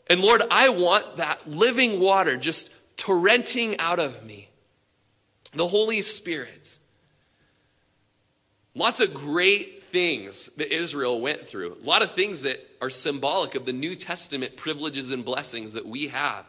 [0.09, 4.49] And Lord, I want that living water just torrenting out of me.
[5.55, 6.77] The Holy Spirit.
[8.77, 13.57] Lots of great things that Israel went through, a lot of things that are symbolic
[13.57, 16.47] of the New Testament privileges and blessings that we have.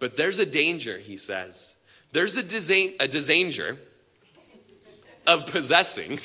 [0.00, 1.76] But there's a danger, he says.
[2.10, 3.78] There's a, disa- a danger
[5.28, 6.18] of possessing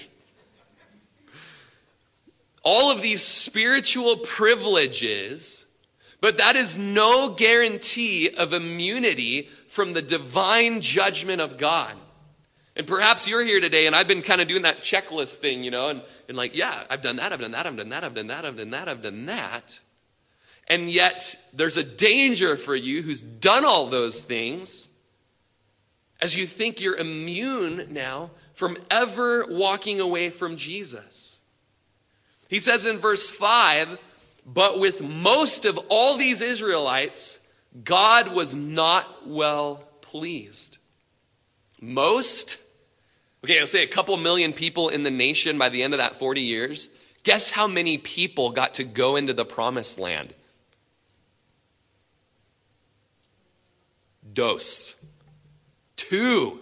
[2.63, 5.65] all of these spiritual privileges,
[6.21, 11.93] but that is no guarantee of immunity from the divine judgment of God.
[12.75, 15.69] And perhaps you're here today and I've been kind of doing that checklist thing, you
[15.69, 18.15] know, and, and like, yeah, I've done that, I've done that, I've done that, I've
[18.15, 19.79] done that, I've done that, I've done that.
[20.67, 24.89] And yet there's a danger for you who's done all those things
[26.21, 31.39] as you think you're immune now from ever walking away from Jesus.
[32.49, 33.97] He says in verse 5
[34.45, 37.47] But with most of all these Israelites,
[37.83, 40.77] God was not well pleased.
[41.81, 42.63] Most
[43.43, 46.15] Okay, let's say a couple million people in the nation by the end of that
[46.15, 46.95] 40 years.
[47.23, 50.33] Guess how many people got to go into the promised land?
[54.33, 55.05] Dos.
[55.97, 56.61] Two.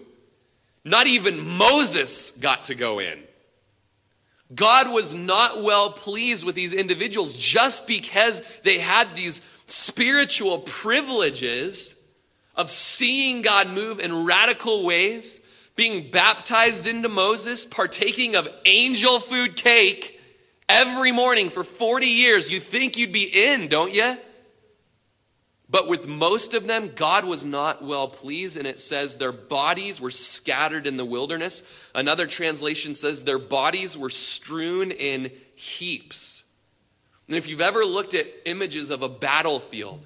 [0.83, 3.19] Not even Moses got to go in.
[4.53, 11.95] God was not well pleased with these individuals just because they had these spiritual privileges
[12.55, 15.39] of seeing God move in radical ways
[15.75, 20.19] being baptized into Moses, partaking of angel food cake
[20.67, 22.51] every morning for 40 years.
[22.51, 24.15] You think you'd be in, don't you?
[25.71, 30.01] But with most of them, God was not well pleased, and it says their bodies
[30.01, 31.89] were scattered in the wilderness.
[31.95, 36.43] Another translation says their bodies were strewn in heaps.
[37.27, 40.05] And if you've ever looked at images of a battlefield,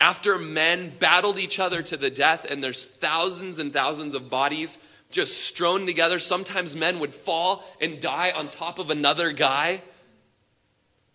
[0.00, 4.78] after men battled each other to the death, and there's thousands and thousands of bodies
[5.12, 6.18] just strewn together.
[6.18, 9.80] Sometimes men would fall and die on top of another guy,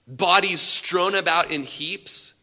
[0.08, 2.36] bodies strewn about in heaps.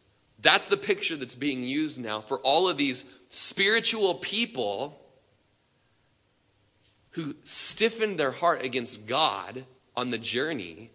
[0.47, 4.97] That's the picture that's being used now for all of these spiritual people
[7.09, 10.89] who stiffened their heart against God on the journey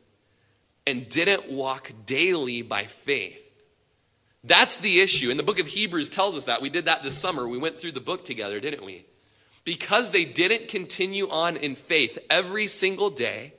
[0.87, 3.53] and didn't walk daily by faith.
[4.43, 5.29] That's the issue.
[5.29, 6.63] And the book of Hebrews tells us that.
[6.63, 7.47] We did that this summer.
[7.47, 9.05] We went through the book together, didn't we?
[9.65, 13.53] Because they didn't continue on in faith every single day,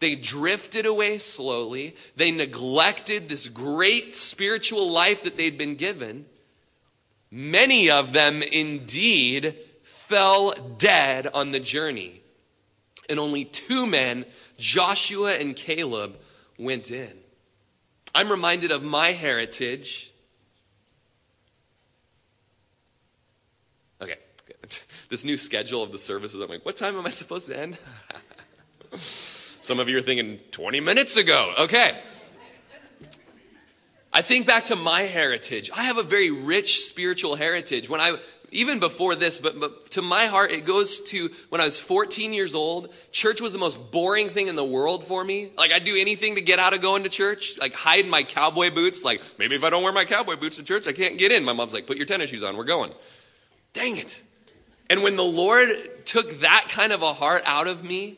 [0.00, 1.96] they drifted away slowly.
[2.16, 6.26] They neglected this great spiritual life that they'd been given.
[7.30, 12.22] Many of them indeed fell dead on the journey.
[13.10, 14.24] And only two men,
[14.58, 16.18] Joshua and Caleb,
[16.58, 17.12] went in.
[18.14, 20.12] I'm reminded of my heritage
[24.00, 24.16] Okay,
[25.08, 26.40] this new schedule of the services.
[26.40, 27.78] I'm like, what time am I supposed to end?
[29.68, 31.52] Some of you are thinking 20 minutes ago.
[31.60, 31.94] Okay.
[34.14, 35.70] I think back to my heritage.
[35.76, 37.90] I have a very rich spiritual heritage.
[37.90, 38.16] When I
[38.50, 42.32] even before this, but, but to my heart, it goes to when I was 14
[42.32, 42.94] years old.
[43.12, 45.50] Church was the most boring thing in the world for me.
[45.58, 48.70] Like, I'd do anything to get out of going to church, like hide my cowboy
[48.70, 49.04] boots.
[49.04, 51.44] Like, maybe if I don't wear my cowboy boots to church, I can't get in.
[51.44, 52.94] My mom's like, put your tennis shoes on, we're going.
[53.74, 54.22] Dang it.
[54.88, 55.68] And when the Lord
[56.06, 58.16] took that kind of a heart out of me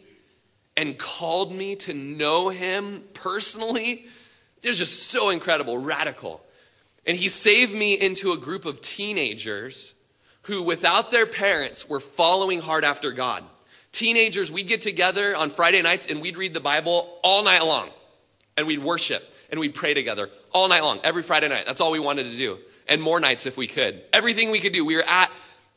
[0.77, 4.07] and called me to know Him personally,
[4.63, 6.43] it was just so incredible, radical.
[7.07, 9.95] And He saved me into a group of teenagers
[10.43, 13.45] who, without their parents, were following hard after God.
[13.93, 17.91] Teenagers, we'd get together on Friday nights and we'd read the Bible all night long.
[18.57, 21.67] And we'd worship and we'd pray together all night long, every Friday night.
[21.67, 22.59] That's all we wanted to do.
[22.89, 24.03] And more nights if we could.
[24.13, 24.85] Everything we could do.
[24.85, 25.31] We were at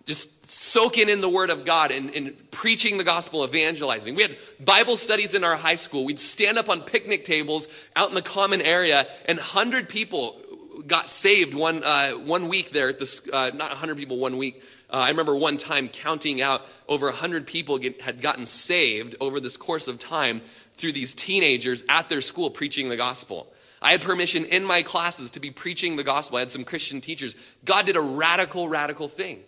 [0.05, 4.15] just soaking in the Word of God and, and, preaching the gospel, evangelizing.
[4.15, 6.05] We had Bible studies in our high school.
[6.05, 10.39] We'd stand up on picnic tables out in the common area, and 100 people
[10.87, 14.63] got saved one, uh, one week there at this, uh, not 100 people one week.
[14.89, 19.39] Uh, I remember one time counting out over 100 people get, had gotten saved over
[19.39, 20.41] this course of time
[20.75, 23.51] through these teenagers at their school preaching the gospel.
[23.81, 26.37] I had permission in my classes to be preaching the gospel.
[26.37, 27.35] I had some Christian teachers.
[27.65, 29.43] God did a radical, radical thing.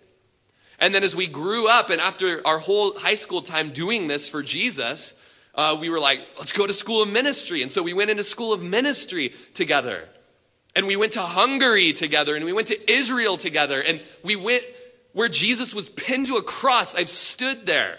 [0.80, 4.30] And then as we grew up, and after our whole high school time doing this
[4.30, 5.20] for Jesus,
[5.56, 7.62] uh, we were like, let's go to school of ministry.
[7.62, 10.08] And so we went into school of ministry together.
[10.76, 14.64] And we went to Hungary together, and we went to Israel together, and we went
[15.14, 16.94] where Jesus was pinned to a cross.
[16.96, 17.98] I've stood there.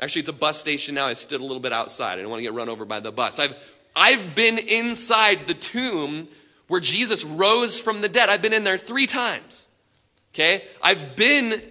[0.00, 1.06] Actually, it's a bus station now.
[1.06, 2.14] I stood a little bit outside.
[2.14, 3.38] I didn't want to get run over by the bus.
[3.38, 3.54] I've,
[3.94, 6.26] I've been inside the tomb
[6.66, 8.28] where Jesus rose from the dead.
[8.28, 9.68] I've been in there three times.
[10.34, 10.64] Okay?
[10.82, 11.62] I've been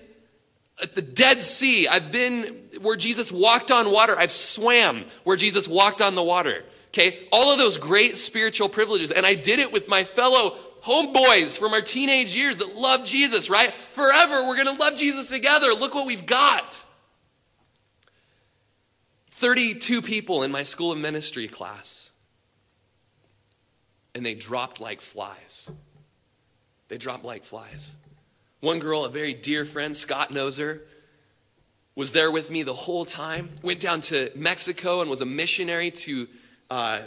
[0.81, 1.87] at the Dead Sea.
[1.87, 2.43] I've been
[2.81, 4.17] where Jesus walked on water.
[4.17, 6.63] I've swam where Jesus walked on the water.
[6.89, 9.11] Okay, all of those great spiritual privileges.
[9.11, 13.49] And I did it with my fellow homeboys from our teenage years that love Jesus,
[13.49, 13.71] right?
[13.71, 15.67] Forever, we're going to love Jesus together.
[15.67, 16.83] Look what we've got.
[19.31, 22.11] 32 people in my school of ministry class.
[24.15, 25.69] And they dropped like flies.
[26.87, 27.95] They dropped like flies.
[28.61, 30.81] One girl, a very dear friend, Scott knows her,
[31.95, 33.49] was there with me the whole time.
[33.61, 36.27] Went down to Mexico and was a missionary to
[36.69, 36.99] uh,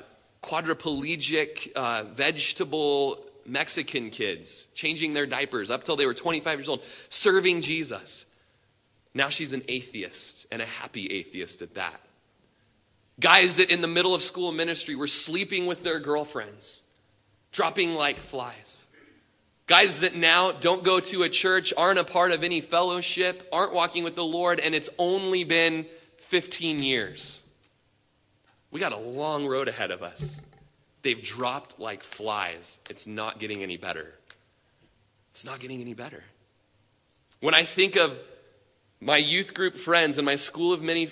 [0.43, 6.83] quadriplegic uh, vegetable Mexican kids, changing their diapers up till they were 25 years old,
[7.09, 8.27] serving Jesus.
[9.15, 12.01] Now she's an atheist and a happy atheist at that.
[13.21, 16.83] Guys that in the middle of school ministry were sleeping with their girlfriends,
[17.53, 18.87] dropping like flies.
[19.67, 23.73] Guys that now don't go to a church, aren't a part of any fellowship, aren't
[23.73, 25.87] walking with the Lord, and it's only been
[26.17, 27.43] 15 years.
[28.71, 30.41] We got a long road ahead of us.
[31.03, 32.81] They've dropped like flies.
[32.89, 34.15] It's not getting any better.
[35.31, 36.25] It's not getting any better.
[37.41, 38.21] When I think of
[39.01, 41.09] my youth group friends and my school of, many,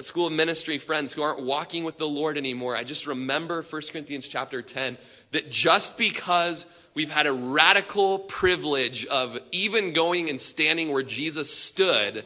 [0.00, 3.82] school of ministry friends who aren't walking with the Lord anymore, I just remember 1
[3.92, 4.96] Corinthians chapter 10
[5.32, 6.64] that just because
[6.98, 12.24] we've had a radical privilege of even going and standing where Jesus stood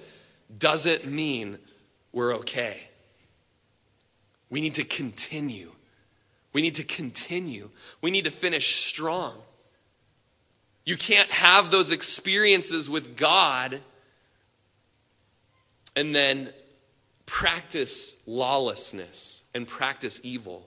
[0.59, 1.59] doesn't mean
[2.11, 2.81] we're okay.
[4.49, 5.73] We need to continue.
[6.55, 7.69] We need to continue.
[8.01, 9.35] We need to finish strong.
[10.87, 13.79] You can't have those experiences with God
[15.95, 16.49] and then
[17.27, 20.67] practice lawlessness and practice evil.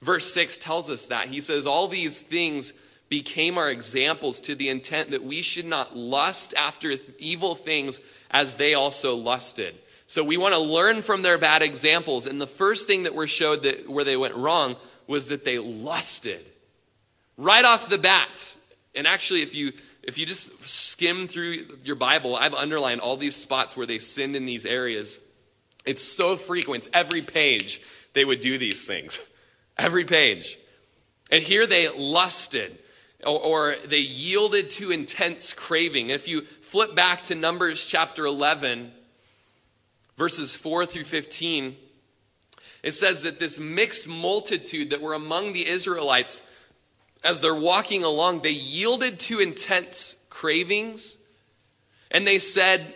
[0.00, 1.26] Verse 6 tells us that.
[1.26, 2.72] He says, All these things
[3.14, 8.56] became our examples to the intent that we should not lust after evil things as
[8.56, 9.72] they also lusted.
[10.08, 12.26] So we want to learn from their bad examples.
[12.26, 14.74] And the first thing that we're showed that where they went wrong
[15.06, 16.44] was that they lusted.
[17.36, 18.56] Right off the bat.
[18.96, 19.70] And actually, if you
[20.02, 24.34] if you just skim through your Bible, I've underlined all these spots where they sinned
[24.34, 25.20] in these areas.
[25.86, 26.90] It's so frequent.
[26.92, 27.80] Every page
[28.12, 29.20] they would do these things.
[29.78, 30.58] Every page.
[31.30, 32.80] And here they lusted
[33.26, 36.10] or, or they yielded to intense craving.
[36.10, 38.92] If you flip back to Numbers chapter 11,
[40.16, 41.76] verses 4 through 15,
[42.82, 46.50] it says that this mixed multitude that were among the Israelites,
[47.24, 51.16] as they're walking along, they yielded to intense cravings.
[52.10, 52.94] And they said,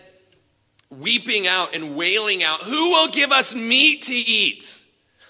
[0.91, 4.85] weeping out and wailing out, Who will give us meat to eat?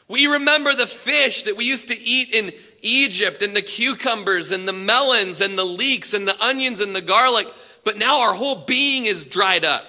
[0.08, 4.66] We remember the fish that we used to eat in Egypt and the cucumbers and
[4.66, 7.46] the melons and the leeks and the onions and the garlic,
[7.84, 9.84] but now our whole being is dried up.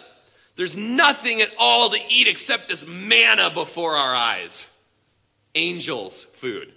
[0.55, 4.75] There's nothing at all to eat except this manna before our eyes.
[5.55, 6.71] angels' food.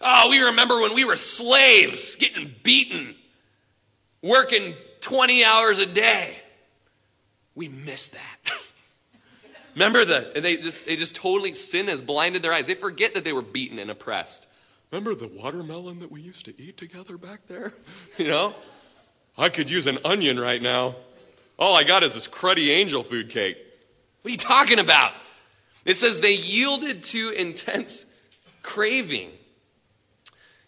[0.00, 3.16] Oh, we remember when we were slaves, getting beaten,
[4.22, 6.36] working 20 hours a day.
[7.54, 8.38] We miss that.
[9.74, 12.66] remember the they just they just totally sin has blinded their eyes.
[12.66, 14.46] They forget that they were beaten and oppressed.
[14.90, 17.72] Remember the watermelon that we used to eat together back there?
[18.18, 18.54] You know?
[19.36, 20.96] I could use an onion right now.
[21.58, 23.56] All I got is this cruddy angel food cake.
[24.22, 25.12] What are you talking about?
[25.84, 28.12] It says they yielded to intense
[28.62, 29.30] craving.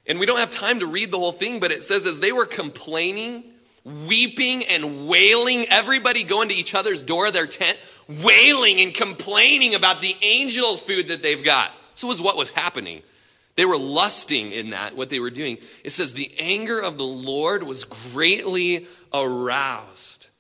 [0.07, 2.31] And we don't have time to read the whole thing, but it says as they
[2.31, 3.45] were complaining,
[3.85, 9.75] weeping and wailing, everybody going to each other's door of their tent, wailing and complaining
[9.75, 11.73] about the angel food that they've got.
[11.93, 13.03] This was what was happening.
[13.61, 15.59] They were lusting in that, what they were doing.
[15.85, 20.31] It says the anger of the Lord was greatly aroused.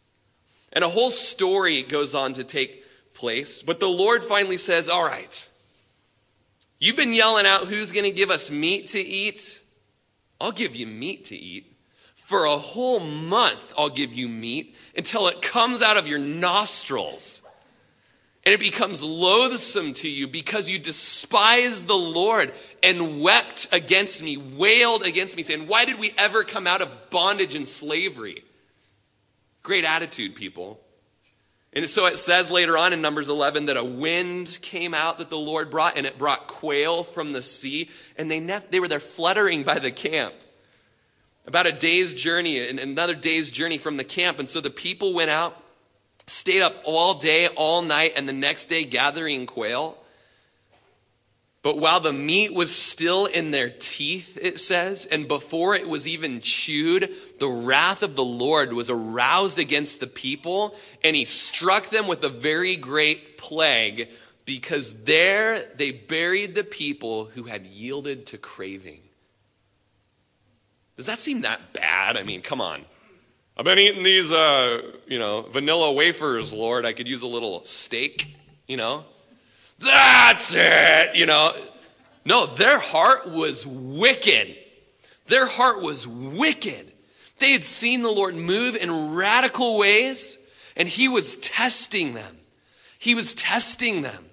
[0.72, 3.60] And a whole story goes on to take place.
[3.60, 5.50] But the Lord finally says, All right,
[6.78, 9.62] you've been yelling out who's going to give us meat to eat.
[10.40, 11.76] I'll give you meat to eat.
[12.14, 17.46] For a whole month, I'll give you meat until it comes out of your nostrils.
[18.44, 24.38] And it becomes loathsome to you because you despise the Lord and wept against me,
[24.38, 28.42] wailed against me, saying, Why did we ever come out of bondage and slavery?
[29.62, 30.80] Great attitude, people.
[31.72, 35.30] And so it says later on in Numbers 11 that a wind came out that
[35.30, 38.98] the Lord brought, and it brought quail from the sea, and they, they were there
[38.98, 40.34] fluttering by the camp.
[41.46, 44.38] About a day's journey, and another day's journey from the camp.
[44.38, 45.59] And so the people went out,
[46.30, 49.96] stayed up all day, all night, and the next day gathering quail.
[51.62, 56.08] But while the meat was still in their teeth, it says, and before it was
[56.08, 60.74] even chewed, the wrath of the Lord was aroused against the people,
[61.04, 64.08] and he struck them with a very great plague,
[64.46, 69.02] because there they buried the people who had yielded to craving.
[70.96, 72.16] Does that seem that bad?
[72.16, 72.86] I mean, come on.
[73.60, 76.86] I've been eating these, uh, you know, vanilla wafers, Lord.
[76.86, 78.34] I could use a little steak,
[78.66, 79.04] you know.
[79.78, 81.52] That's it, you know.
[82.24, 84.56] No, their heart was wicked.
[85.26, 86.90] Their heart was wicked.
[87.38, 90.38] They had seen the Lord move in radical ways,
[90.74, 92.38] and He was testing them.
[92.98, 94.24] He was testing them.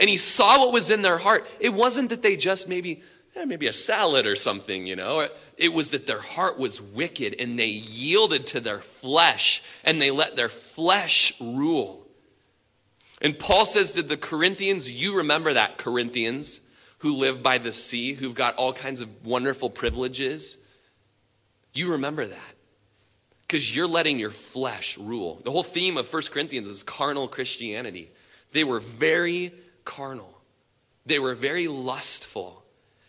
[0.00, 1.46] And He saw what was in their heart.
[1.60, 3.04] It wasn't that they just maybe,
[3.36, 5.28] eh, maybe a salad or something, you know.
[5.56, 10.10] It was that their heart was wicked and they yielded to their flesh and they
[10.10, 12.06] let their flesh rule.
[13.22, 18.14] And Paul says to the Corinthians, you remember that, Corinthians, who live by the sea,
[18.14, 20.58] who've got all kinds of wonderful privileges.
[21.72, 22.54] You remember that
[23.46, 25.40] because you're letting your flesh rule.
[25.44, 28.10] The whole theme of 1 Corinthians is carnal Christianity.
[28.52, 29.52] They were very
[29.84, 30.40] carnal,
[31.06, 32.62] they were very lustful.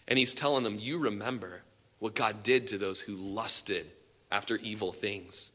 [0.08, 1.64] And he's telling them, You remember
[2.06, 3.88] what God did to those who lusted
[4.32, 5.50] after evil things.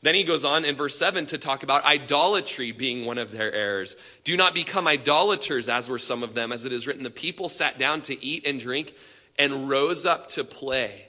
[0.00, 3.52] Then he goes on in verse 7 to talk about idolatry being one of their
[3.52, 3.96] errors.
[4.22, 7.48] Do not become idolaters, as were some of them, as it is written, the people
[7.48, 8.94] sat down to eat and drink
[9.36, 11.08] and rose up to play.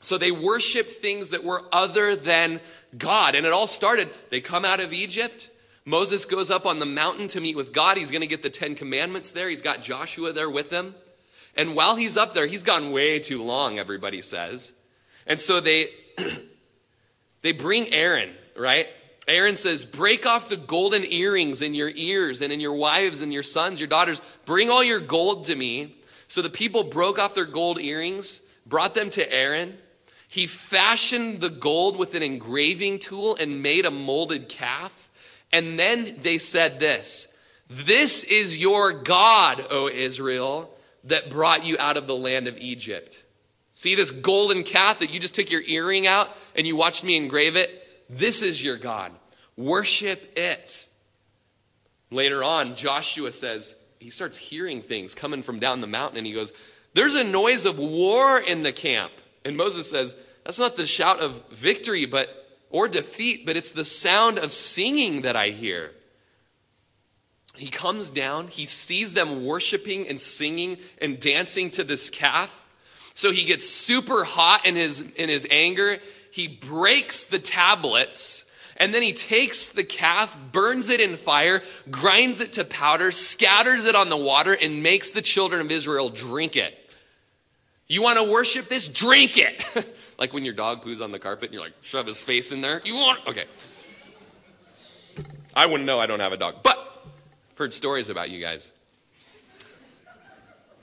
[0.00, 2.62] So they worshiped things that were other than
[2.96, 3.34] God.
[3.34, 5.50] And it all started, they come out of Egypt.
[5.84, 7.98] Moses goes up on the mountain to meet with God.
[7.98, 9.50] He's going to get the Ten Commandments there.
[9.50, 10.94] He's got Joshua there with him.
[11.56, 14.72] And while he's up there, he's gone way too long, everybody says.
[15.26, 15.86] And so they
[17.42, 18.88] They bring Aaron, right?
[19.28, 23.32] Aaron says, Break off the golden earrings in your ears and in your wives and
[23.32, 24.22] your sons, your daughters.
[24.46, 25.96] Bring all your gold to me.
[26.28, 29.76] So the people broke off their gold earrings, brought them to Aaron.
[30.28, 35.10] He fashioned the gold with an engraving tool and made a molded calf.
[35.52, 37.36] And then they said this
[37.68, 40.72] This is your God, O Israel,
[41.04, 43.22] that brought you out of the land of Egypt.
[43.72, 47.16] See this golden calf that you just took your earring out and you watched me
[47.16, 47.86] engrave it?
[48.08, 49.12] This is your God.
[49.56, 50.86] Worship it.
[52.10, 56.32] Later on, Joshua says, he starts hearing things coming from down the mountain and he
[56.32, 56.52] goes,
[56.94, 59.12] There's a noise of war in the camp.
[59.44, 62.28] And Moses says, That's not the shout of victory but
[62.68, 65.92] or defeat, but it's the sound of singing that I hear.
[67.54, 72.68] He comes down, he sees them worshiping and singing and dancing to this calf.
[73.14, 75.98] So he gets super hot in his, in his anger.
[76.30, 82.40] He breaks the tablets and then he takes the calf, burns it in fire, grinds
[82.40, 86.56] it to powder, scatters it on the water, and makes the children of Israel drink
[86.56, 86.76] it.
[87.86, 88.88] You want to worship this?
[88.88, 89.64] Drink it.
[90.18, 92.60] like when your dog poos on the carpet and you're like, shove his face in
[92.60, 92.80] there.
[92.84, 93.24] You want?
[93.28, 93.44] Okay.
[95.54, 96.00] I wouldn't know.
[96.00, 96.56] I don't have a dog.
[96.62, 96.81] But
[97.62, 98.72] heard stories about you guys.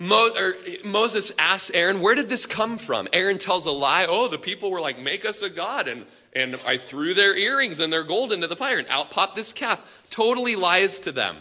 [0.01, 0.55] Mo, er,
[0.85, 3.09] Moses asks Aaron, Where did this come from?
[3.11, 4.05] Aaron tells a lie.
[4.07, 5.89] Oh, the people were like, Make us a God.
[5.89, 9.35] And, and I threw their earrings and their gold into the fire, and out popped
[9.35, 10.05] this calf.
[10.09, 11.35] Totally lies to them.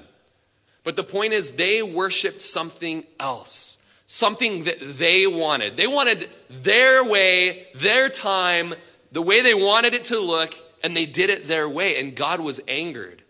[0.82, 5.76] But the point is, they worshiped something else, something that they wanted.
[5.76, 8.74] They wanted their way, their time,
[9.12, 12.00] the way they wanted it to look, and they did it their way.
[12.00, 13.22] And God was angered.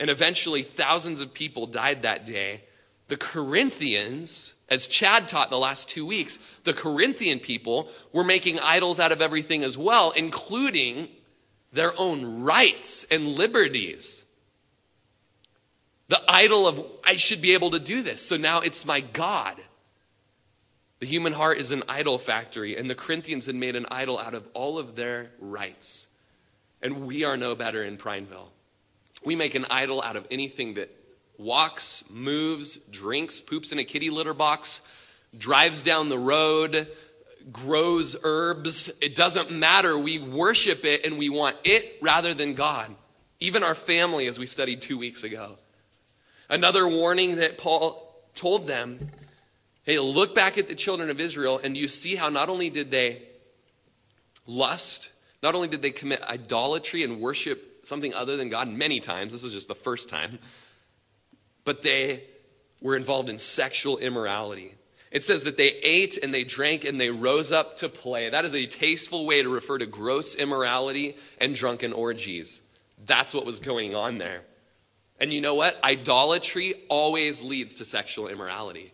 [0.00, 2.62] And eventually, thousands of people died that day.
[3.08, 8.60] The Corinthians, as Chad taught in the last two weeks, the Corinthian people were making
[8.60, 11.08] idols out of everything as well, including
[11.72, 14.24] their own rights and liberties.
[16.08, 19.56] The idol of, I should be able to do this, so now it's my God.
[21.00, 24.34] The human heart is an idol factory, and the Corinthians had made an idol out
[24.34, 26.08] of all of their rights.
[26.82, 28.50] And we are no better in Prineville.
[29.24, 30.90] We make an idol out of anything that
[31.38, 34.82] walks, moves, drinks, poops in a kitty litter box,
[35.36, 36.88] drives down the road,
[37.52, 38.90] grows herbs.
[39.00, 39.98] It doesn't matter.
[39.98, 42.94] We worship it and we want it rather than God.
[43.40, 45.56] Even our family, as we studied two weeks ago.
[46.50, 48.04] Another warning that Paul
[48.34, 48.98] told them
[49.84, 52.90] hey, look back at the children of Israel and you see how not only did
[52.90, 53.22] they
[54.46, 55.12] lust,
[55.42, 59.44] not only did they commit idolatry and worship something other than God many times, this
[59.44, 60.38] is just the first time,
[61.64, 62.24] but they
[62.80, 64.74] were involved in sexual immorality.
[65.10, 68.28] It says that they ate and they drank and they rose up to play.
[68.28, 72.62] That is a tasteful way to refer to gross immorality and drunken orgies.
[73.04, 74.42] That's what was going on there.
[75.18, 75.82] And you know what?
[75.82, 78.92] Idolatry always leads to sexual immorality.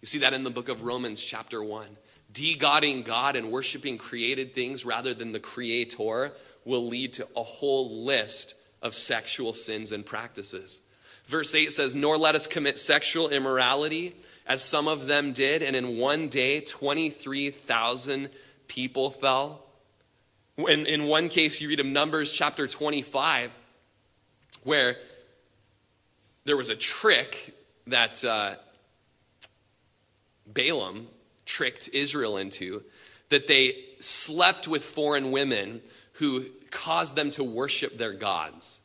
[0.00, 1.86] You see that in the book of Romans, chapter 1.
[2.32, 6.32] De-godding God and worshiping created things rather than the creator
[6.70, 10.80] will lead to a whole list of sexual sins and practices.
[11.26, 14.14] Verse 8 says, Nor let us commit sexual immorality,
[14.46, 18.30] as some of them did, and in one day 23,000
[18.68, 19.64] people fell.
[20.56, 23.50] In, in one case, you read of Numbers chapter 25,
[24.64, 24.96] where
[26.44, 27.54] there was a trick
[27.86, 28.54] that uh,
[30.46, 31.08] Balaam
[31.46, 32.82] tricked Israel into,
[33.28, 35.80] that they slept with foreign women
[36.14, 38.80] who caused them to worship their gods.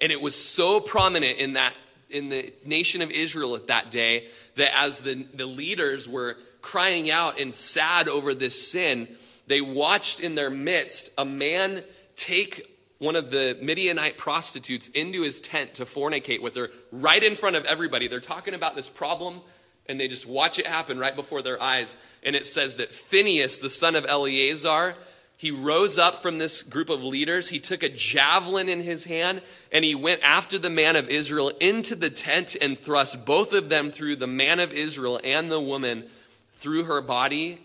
[0.00, 1.74] And it was so prominent in that
[2.10, 7.10] in the nation of Israel at that day that as the, the leaders were crying
[7.10, 9.08] out and sad over this sin,
[9.46, 11.82] they watched in their midst a man
[12.14, 12.68] take
[12.98, 17.56] one of the Midianite prostitutes into his tent to fornicate with her right in front
[17.56, 18.06] of everybody.
[18.06, 19.40] They're talking about this problem
[19.86, 21.96] and they just watch it happen right before their eyes.
[22.22, 24.94] And it says that Phineas, the son of Eleazar,
[25.42, 27.48] he rose up from this group of leaders.
[27.48, 31.50] He took a javelin in his hand and he went after the man of Israel
[31.60, 35.60] into the tent and thrust both of them through the man of Israel and the
[35.60, 36.04] woman
[36.52, 37.58] through her body.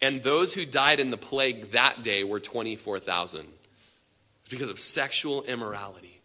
[0.00, 3.48] And those who died in the plague that day were 24,000
[4.48, 6.20] because of sexual immorality.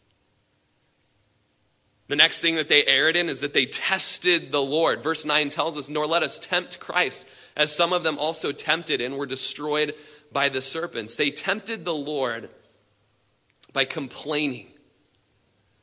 [2.08, 5.02] The next thing that they erred in is that they tested the Lord.
[5.02, 9.02] Verse 9 tells us, Nor let us tempt Christ, as some of them also tempted
[9.02, 9.96] and were destroyed
[10.34, 11.16] by the serpents.
[11.16, 12.50] They tempted the Lord
[13.72, 14.68] by complaining,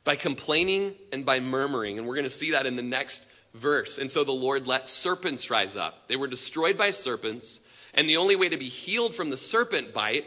[0.03, 1.97] by complaining and by murmuring.
[1.97, 3.97] And we're going to see that in the next verse.
[3.97, 6.07] And so the Lord let serpents rise up.
[6.07, 7.61] They were destroyed by serpents.
[7.93, 10.25] And the only way to be healed from the serpent bite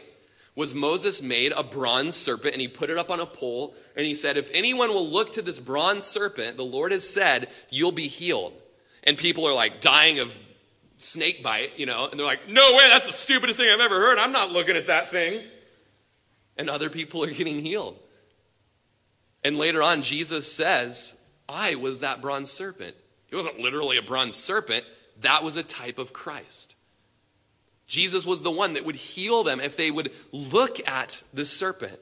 [0.55, 4.05] was Moses made a bronze serpent and he put it up on a pole and
[4.05, 7.91] he said, If anyone will look to this bronze serpent, the Lord has said, you'll
[7.91, 8.53] be healed.
[9.03, 10.39] And people are like dying of
[10.97, 13.99] snake bite, you know, and they're like, No way, that's the stupidest thing I've ever
[13.99, 14.17] heard.
[14.17, 15.43] I'm not looking at that thing.
[16.57, 17.99] And other people are getting healed.
[19.43, 21.15] And later on, Jesus says,
[21.47, 22.95] I was that bronze serpent.
[23.27, 24.85] He wasn't literally a bronze serpent,
[25.21, 26.75] that was a type of Christ.
[27.87, 31.99] Jesus was the one that would heal them if they would look at the serpent.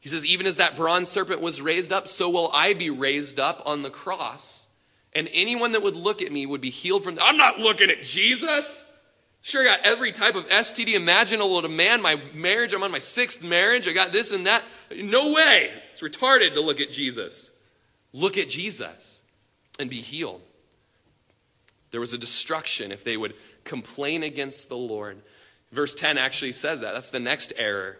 [0.00, 3.38] He says, Even as that bronze serpent was raised up, so will I be raised
[3.38, 4.65] up on the cross.
[5.16, 7.18] And anyone that would look at me would be healed from.
[7.22, 8.84] I'm not looking at Jesus.
[9.40, 12.02] Sure, I got every type of STD imaginable to man.
[12.02, 13.88] My marriage, I'm on my sixth marriage.
[13.88, 14.62] I got this and that.
[14.94, 15.70] No way.
[15.90, 17.50] It's retarded to look at Jesus.
[18.12, 19.22] Look at Jesus
[19.80, 20.42] and be healed.
[21.92, 23.32] There was a destruction if they would
[23.64, 25.22] complain against the Lord.
[25.72, 26.92] Verse 10 actually says that.
[26.92, 27.96] That's the next error.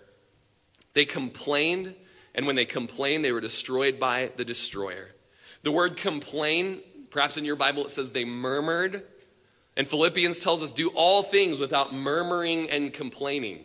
[0.93, 1.95] They complained,
[2.35, 5.15] and when they complained, they were destroyed by the destroyer.
[5.63, 6.83] The word complain,
[7.17, 9.03] perhaps in your Bible it says they murmured.
[9.75, 13.65] And Philippians tells us do all things without murmuring and complaining.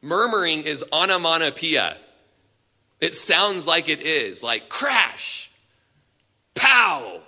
[0.00, 1.98] Murmuring is onomatopoeia.
[2.98, 5.50] It sounds like it is, like crash,
[6.54, 7.20] pow,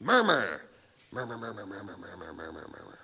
[0.00, 0.62] murmur.
[1.12, 2.98] Murmur, murmur, murmur, murmur, murmur, murmur.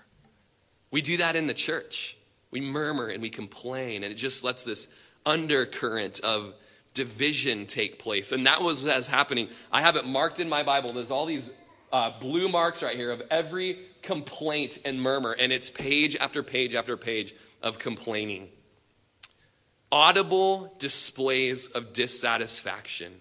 [0.91, 2.17] We do that in the church.
[2.51, 4.89] We murmur and we complain, and it just lets this
[5.25, 6.55] undercurrent of
[6.93, 8.33] division take place.
[8.33, 9.49] And that was what was happening.
[9.71, 10.93] I have it marked in my Bible.
[10.93, 11.53] There's all these
[11.93, 16.75] uh, blue marks right here of every complaint and murmur, and it's page after page
[16.75, 18.49] after page of complaining.
[19.91, 23.13] Audible displays of dissatisfaction.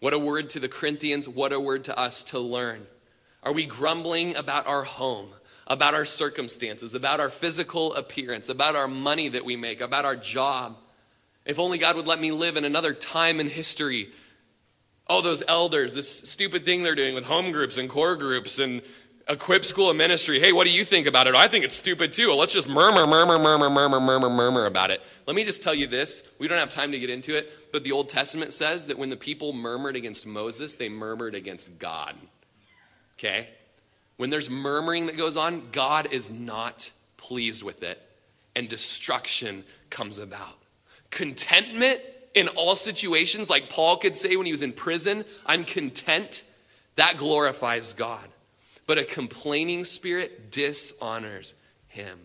[0.00, 2.86] What a word to the Corinthians, what a word to us to learn.
[3.42, 5.30] Are we grumbling about our home,
[5.66, 10.16] about our circumstances, about our physical appearance, about our money that we make, about our
[10.16, 10.76] job?
[11.44, 14.10] If only God would let me live in another time in history.
[15.08, 18.82] Oh, those elders, this stupid thing they're doing with home groups and core groups and
[19.28, 20.40] equip school of ministry.
[20.40, 21.34] Hey, what do you think about it?
[21.34, 22.28] I think it's stupid too.
[22.28, 25.00] Well, let's just murmur, murmur, murmur, murmur, murmur, murmur about it.
[25.26, 26.28] Let me just tell you this.
[26.38, 29.10] We don't have time to get into it, but the Old Testament says that when
[29.10, 32.14] the people murmured against Moses, they murmured against God.
[33.14, 33.48] Okay?
[34.16, 38.00] When there's murmuring that goes on, God is not pleased with it,
[38.54, 40.58] and destruction comes about.
[41.10, 42.00] Contentment
[42.34, 46.44] in all situations, like Paul could say when he was in prison, I'm content,
[46.96, 48.26] that glorifies God.
[48.86, 51.54] But a complaining spirit dishonors
[51.88, 52.18] him.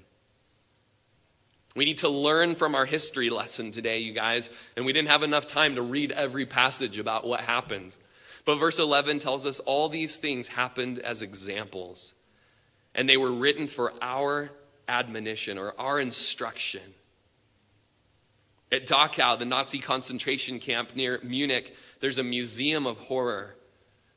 [1.75, 5.21] We need to learn from our history lesson today, you guys, and we didn't have
[5.21, 7.95] enough time to read every passage about what happened.
[8.45, 12.15] But verse 11 tells us all these things happened as examples,
[12.95, 14.49] and they were written for our
[14.87, 16.81] admonition or our instruction.
[18.72, 23.55] At Dachau, the Nazi concentration camp near Munich, there's a museum of horror.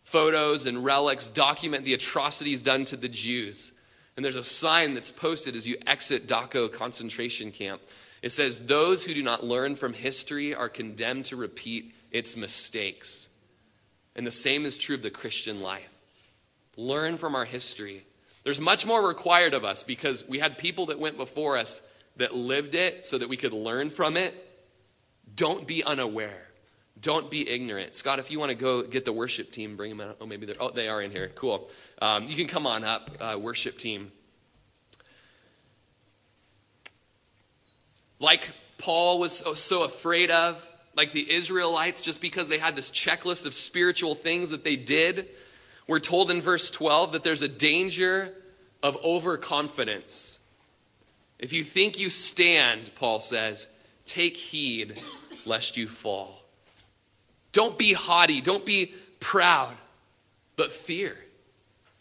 [0.03, 3.73] Photos and relics document the atrocities done to the Jews.
[4.17, 7.81] And there's a sign that's posted as you exit Dachau concentration camp.
[8.23, 13.29] It says, Those who do not learn from history are condemned to repeat its mistakes.
[14.17, 16.01] And the same is true of the Christian life.
[16.77, 18.05] Learn from our history.
[18.43, 21.87] There's much more required of us because we had people that went before us
[22.21, 24.35] that lived it so that we could learn from it.
[25.35, 26.49] Don't be unaware.
[27.01, 27.95] Don't be ignorant.
[27.95, 30.19] Scott, if you want to go get the worship team, bring them out.
[30.21, 31.31] Oh, maybe they're, oh, they are in here.
[31.35, 31.71] Cool.
[32.01, 34.13] Um, you can come on up, uh, worship team.
[38.19, 42.91] Like Paul was so, so afraid of, like the Israelites, just because they had this
[42.91, 45.27] checklist of spiritual things that they did,
[45.87, 48.35] we're told in verse 12 that there's a danger
[48.83, 50.40] of overconfidence.
[51.41, 53.67] If you think you stand, Paul says,
[54.05, 55.01] take heed
[55.47, 56.43] lest you fall.
[57.53, 59.75] Don't be haughty, don't be proud,
[60.57, 61.17] but fear.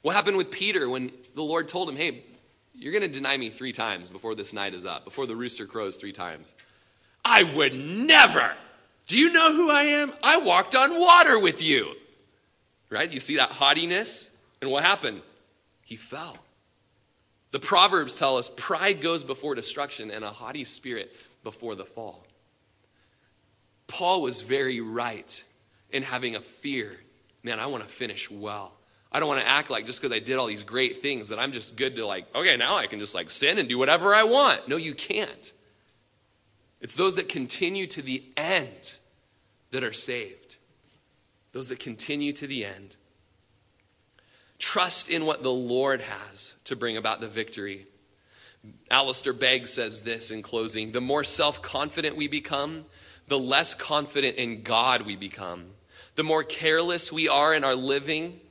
[0.01, 2.23] What happened with Peter when the Lord told him, hey,
[2.75, 5.65] you're going to deny me three times before this night is up, before the rooster
[5.65, 6.53] crows three times?
[7.23, 8.53] I would never.
[9.07, 10.11] Do you know who I am?
[10.21, 11.93] I walked on water with you.
[12.89, 13.11] Right?
[13.11, 14.37] You see that haughtiness?
[14.61, 15.21] And what happened?
[15.83, 16.37] He fell.
[17.51, 22.25] The Proverbs tell us pride goes before destruction and a haughty spirit before the fall.
[23.87, 25.43] Paul was very right
[25.91, 26.99] in having a fear.
[27.43, 28.73] Man, I want to finish well.
[29.11, 31.39] I don't want to act like just because I did all these great things that
[31.39, 34.13] I'm just good to like, okay, now I can just like sin and do whatever
[34.13, 34.67] I want.
[34.67, 35.51] No, you can't.
[36.79, 38.97] It's those that continue to the end
[39.71, 40.57] that are saved.
[41.51, 42.95] Those that continue to the end.
[44.59, 47.87] Trust in what the Lord has to bring about the victory.
[48.91, 52.85] Alistair Begg says this in closing The more self confident we become,
[53.27, 55.65] the less confident in God we become.
[56.15, 58.41] The more careless we are in our living,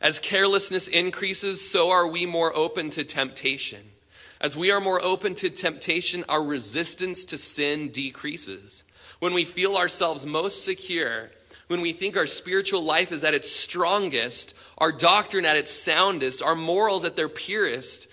[0.00, 3.80] as carelessness increases, so are we more open to temptation.
[4.40, 8.84] As we are more open to temptation, our resistance to sin decreases.
[9.20, 11.30] When we feel ourselves most secure,
[11.68, 16.42] when we think our spiritual life is at its strongest, our doctrine at its soundest,
[16.42, 18.08] our morals at their purest,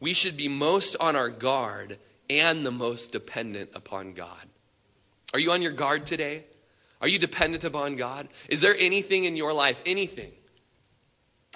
[0.00, 1.98] we should be most on our guard
[2.28, 4.48] and the most dependent upon God.
[5.32, 6.44] Are you on your guard today?
[7.00, 8.28] Are you dependent upon God?
[8.48, 10.32] Is there anything in your life, anything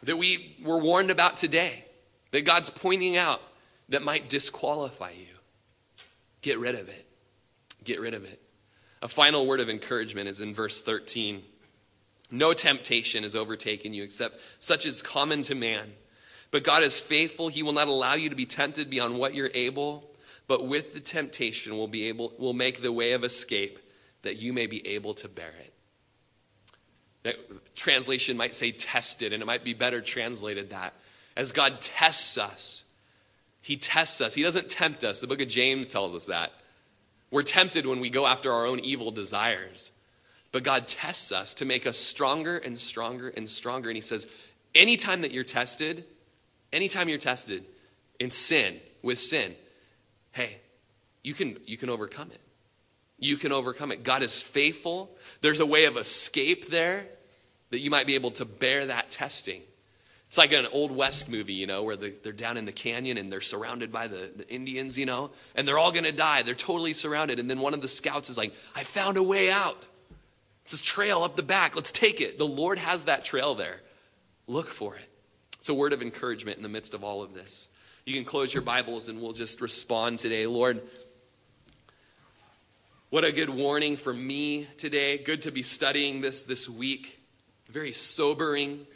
[0.02, 1.84] that we were warned about today
[2.30, 3.42] that God's pointing out
[3.88, 5.26] that might disqualify you?
[6.42, 7.07] Get rid of it.
[7.84, 8.40] Get rid of it.
[9.02, 11.42] A final word of encouragement is in verse 13.
[12.35, 15.93] No temptation has overtaken you except such as common to man.
[16.51, 17.49] But God is faithful.
[17.49, 20.14] He will not allow you to be tempted beyond what you're able
[20.47, 23.78] but with the temptation will be able will make the way of escape
[24.22, 25.72] that you may be able to bear it.
[27.22, 30.93] That translation might say tested, and it might be better translated that.
[31.37, 32.85] As God tests us,
[33.62, 34.35] He tests us.
[34.35, 35.20] He doesn't tempt us.
[35.20, 36.53] The book of James tells us that.
[37.30, 39.91] We're tempted when we go after our own evil desires.
[40.55, 43.88] But God tests us to make us stronger and stronger and stronger.
[43.88, 44.28] And He says,
[44.72, 46.05] anytime that you're tested,
[46.72, 47.64] anytime you're tested
[48.20, 49.57] in sin, with sin,
[50.30, 50.59] hey,
[51.24, 52.40] you can, you can overcome it.
[53.18, 54.05] You can overcome it.
[54.05, 55.11] God is faithful.
[55.40, 57.09] There's a way of escape there
[57.70, 59.61] that you might be able to bear that testing.
[60.28, 63.32] It's like an old West movie, you know, where they're down in the canyon and
[63.32, 66.42] they're surrounded by the, the Indians, you know, and they're all going to die.
[66.42, 67.40] They're totally surrounded.
[67.40, 69.88] And then one of the scouts is like, I found a way out.
[70.65, 71.77] It's this trail up the back.
[71.77, 72.39] Let's take it.
[72.39, 73.83] The Lord has that trail there.
[74.47, 75.07] Look for it.
[75.59, 77.69] It's a word of encouragement in the midst of all of this.
[78.07, 80.47] You can close your Bibles and we'll just respond today.
[80.47, 80.81] Lord,
[83.11, 85.19] what a good warning for me today.
[85.19, 87.21] Good to be studying this this week.
[87.71, 88.87] Very sobering.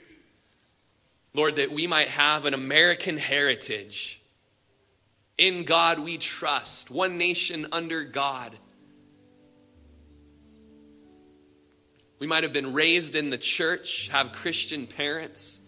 [1.35, 4.23] Lord, that we might have an American heritage.
[5.37, 8.57] In God we trust, one nation under God.
[12.19, 15.61] We might have been raised in the church, have Christian parents.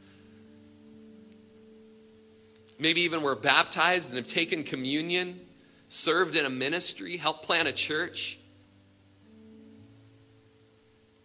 [2.78, 5.40] Maybe even were baptized and have taken communion,
[5.86, 8.38] served in a ministry, helped plant a church.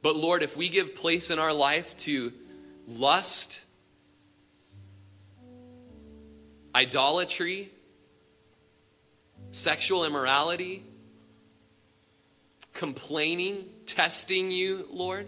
[0.02, 2.32] But Lord, if we give place in our life to
[2.88, 3.64] lust,
[6.76, 7.72] idolatry,
[9.50, 10.84] sexual immorality,
[12.74, 15.28] complaining, testing you, Lord,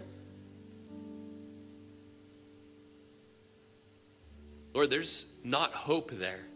[4.74, 6.46] Lord, there's not hope there.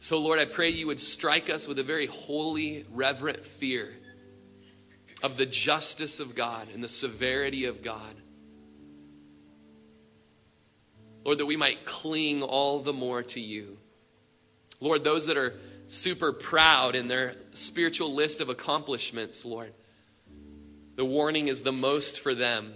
[0.00, 3.96] So, Lord, I pray you would strike us with a very holy, reverent fear
[5.22, 8.16] of the justice of God and the severity of God.
[11.24, 13.76] Lord, that we might cling all the more to you.
[14.80, 15.54] Lord, those that are
[15.86, 19.72] super proud in their spiritual list of accomplishments, Lord,
[21.00, 22.74] the warning is the most for them.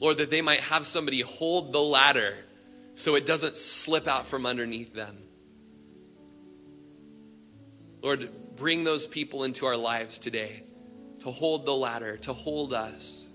[0.00, 2.44] Lord, that they might have somebody hold the ladder
[2.92, 5.16] so it doesn't slip out from underneath them.
[8.02, 10.64] Lord, bring those people into our lives today
[11.20, 13.26] to hold the ladder, to hold us.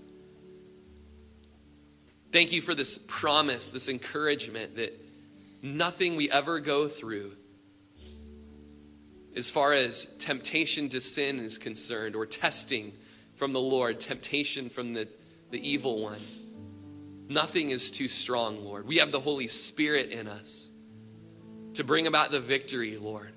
[2.30, 4.96] Thank you for this promise, this encouragement that
[5.60, 7.34] nothing we ever go through,
[9.36, 12.92] as far as temptation to sin is concerned, or testing
[13.34, 15.08] from the Lord, temptation from the,
[15.50, 16.20] the evil one,
[17.28, 18.86] nothing is too strong, Lord.
[18.86, 20.70] We have the Holy Spirit in us
[21.74, 23.32] to bring about the victory, Lord.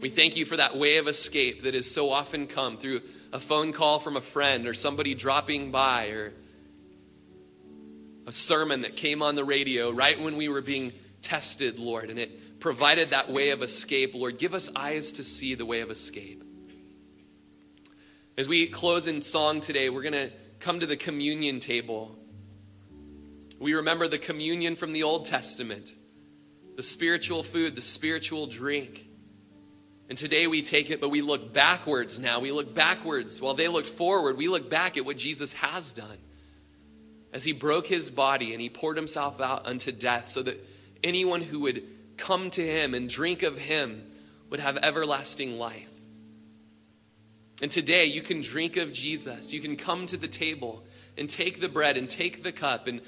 [0.00, 3.02] We thank you for that way of escape that has so often come through
[3.32, 6.32] a phone call from a friend or somebody dropping by or
[8.26, 12.18] a sermon that came on the radio right when we were being tested, Lord, and
[12.18, 12.29] it
[12.60, 14.14] provided that way of escape.
[14.14, 16.44] Lord, give us eyes to see the way of escape.
[18.38, 20.30] As we close in song today, we're going to
[20.60, 22.16] come to the communion table.
[23.58, 25.94] We remember the communion from the Old Testament,
[26.76, 29.06] the spiritual food, the spiritual drink.
[30.08, 32.40] And today we take it, but we look backwards now.
[32.40, 34.36] We look backwards while they look forward.
[34.36, 36.18] We look back at what Jesus has done
[37.32, 40.58] as he broke his body and he poured himself out unto death so that
[41.04, 41.84] anyone who would
[42.20, 44.04] come to him and drink of him
[44.50, 45.90] would have everlasting life.
[47.62, 49.52] And today you can drink of Jesus.
[49.52, 50.84] You can come to the table
[51.18, 53.00] and take the bread and take the cup and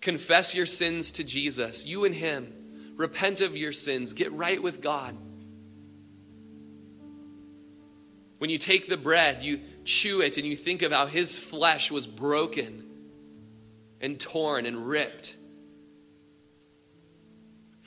[0.00, 2.52] confess your sins to Jesus, you and him.
[2.96, 5.16] Repent of your sins, get right with God.
[8.38, 11.90] When you take the bread, you chew it and you think of how his flesh
[11.90, 12.84] was broken
[14.00, 15.36] and torn and ripped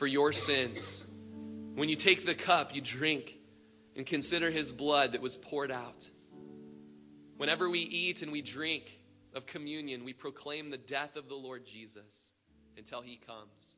[0.03, 1.05] for your sins.
[1.75, 3.37] When you take the cup, you drink
[3.95, 6.09] and consider his blood that was poured out.
[7.37, 8.99] Whenever we eat and we drink
[9.33, 12.33] of communion, we proclaim the death of the Lord Jesus
[12.77, 13.77] until he comes.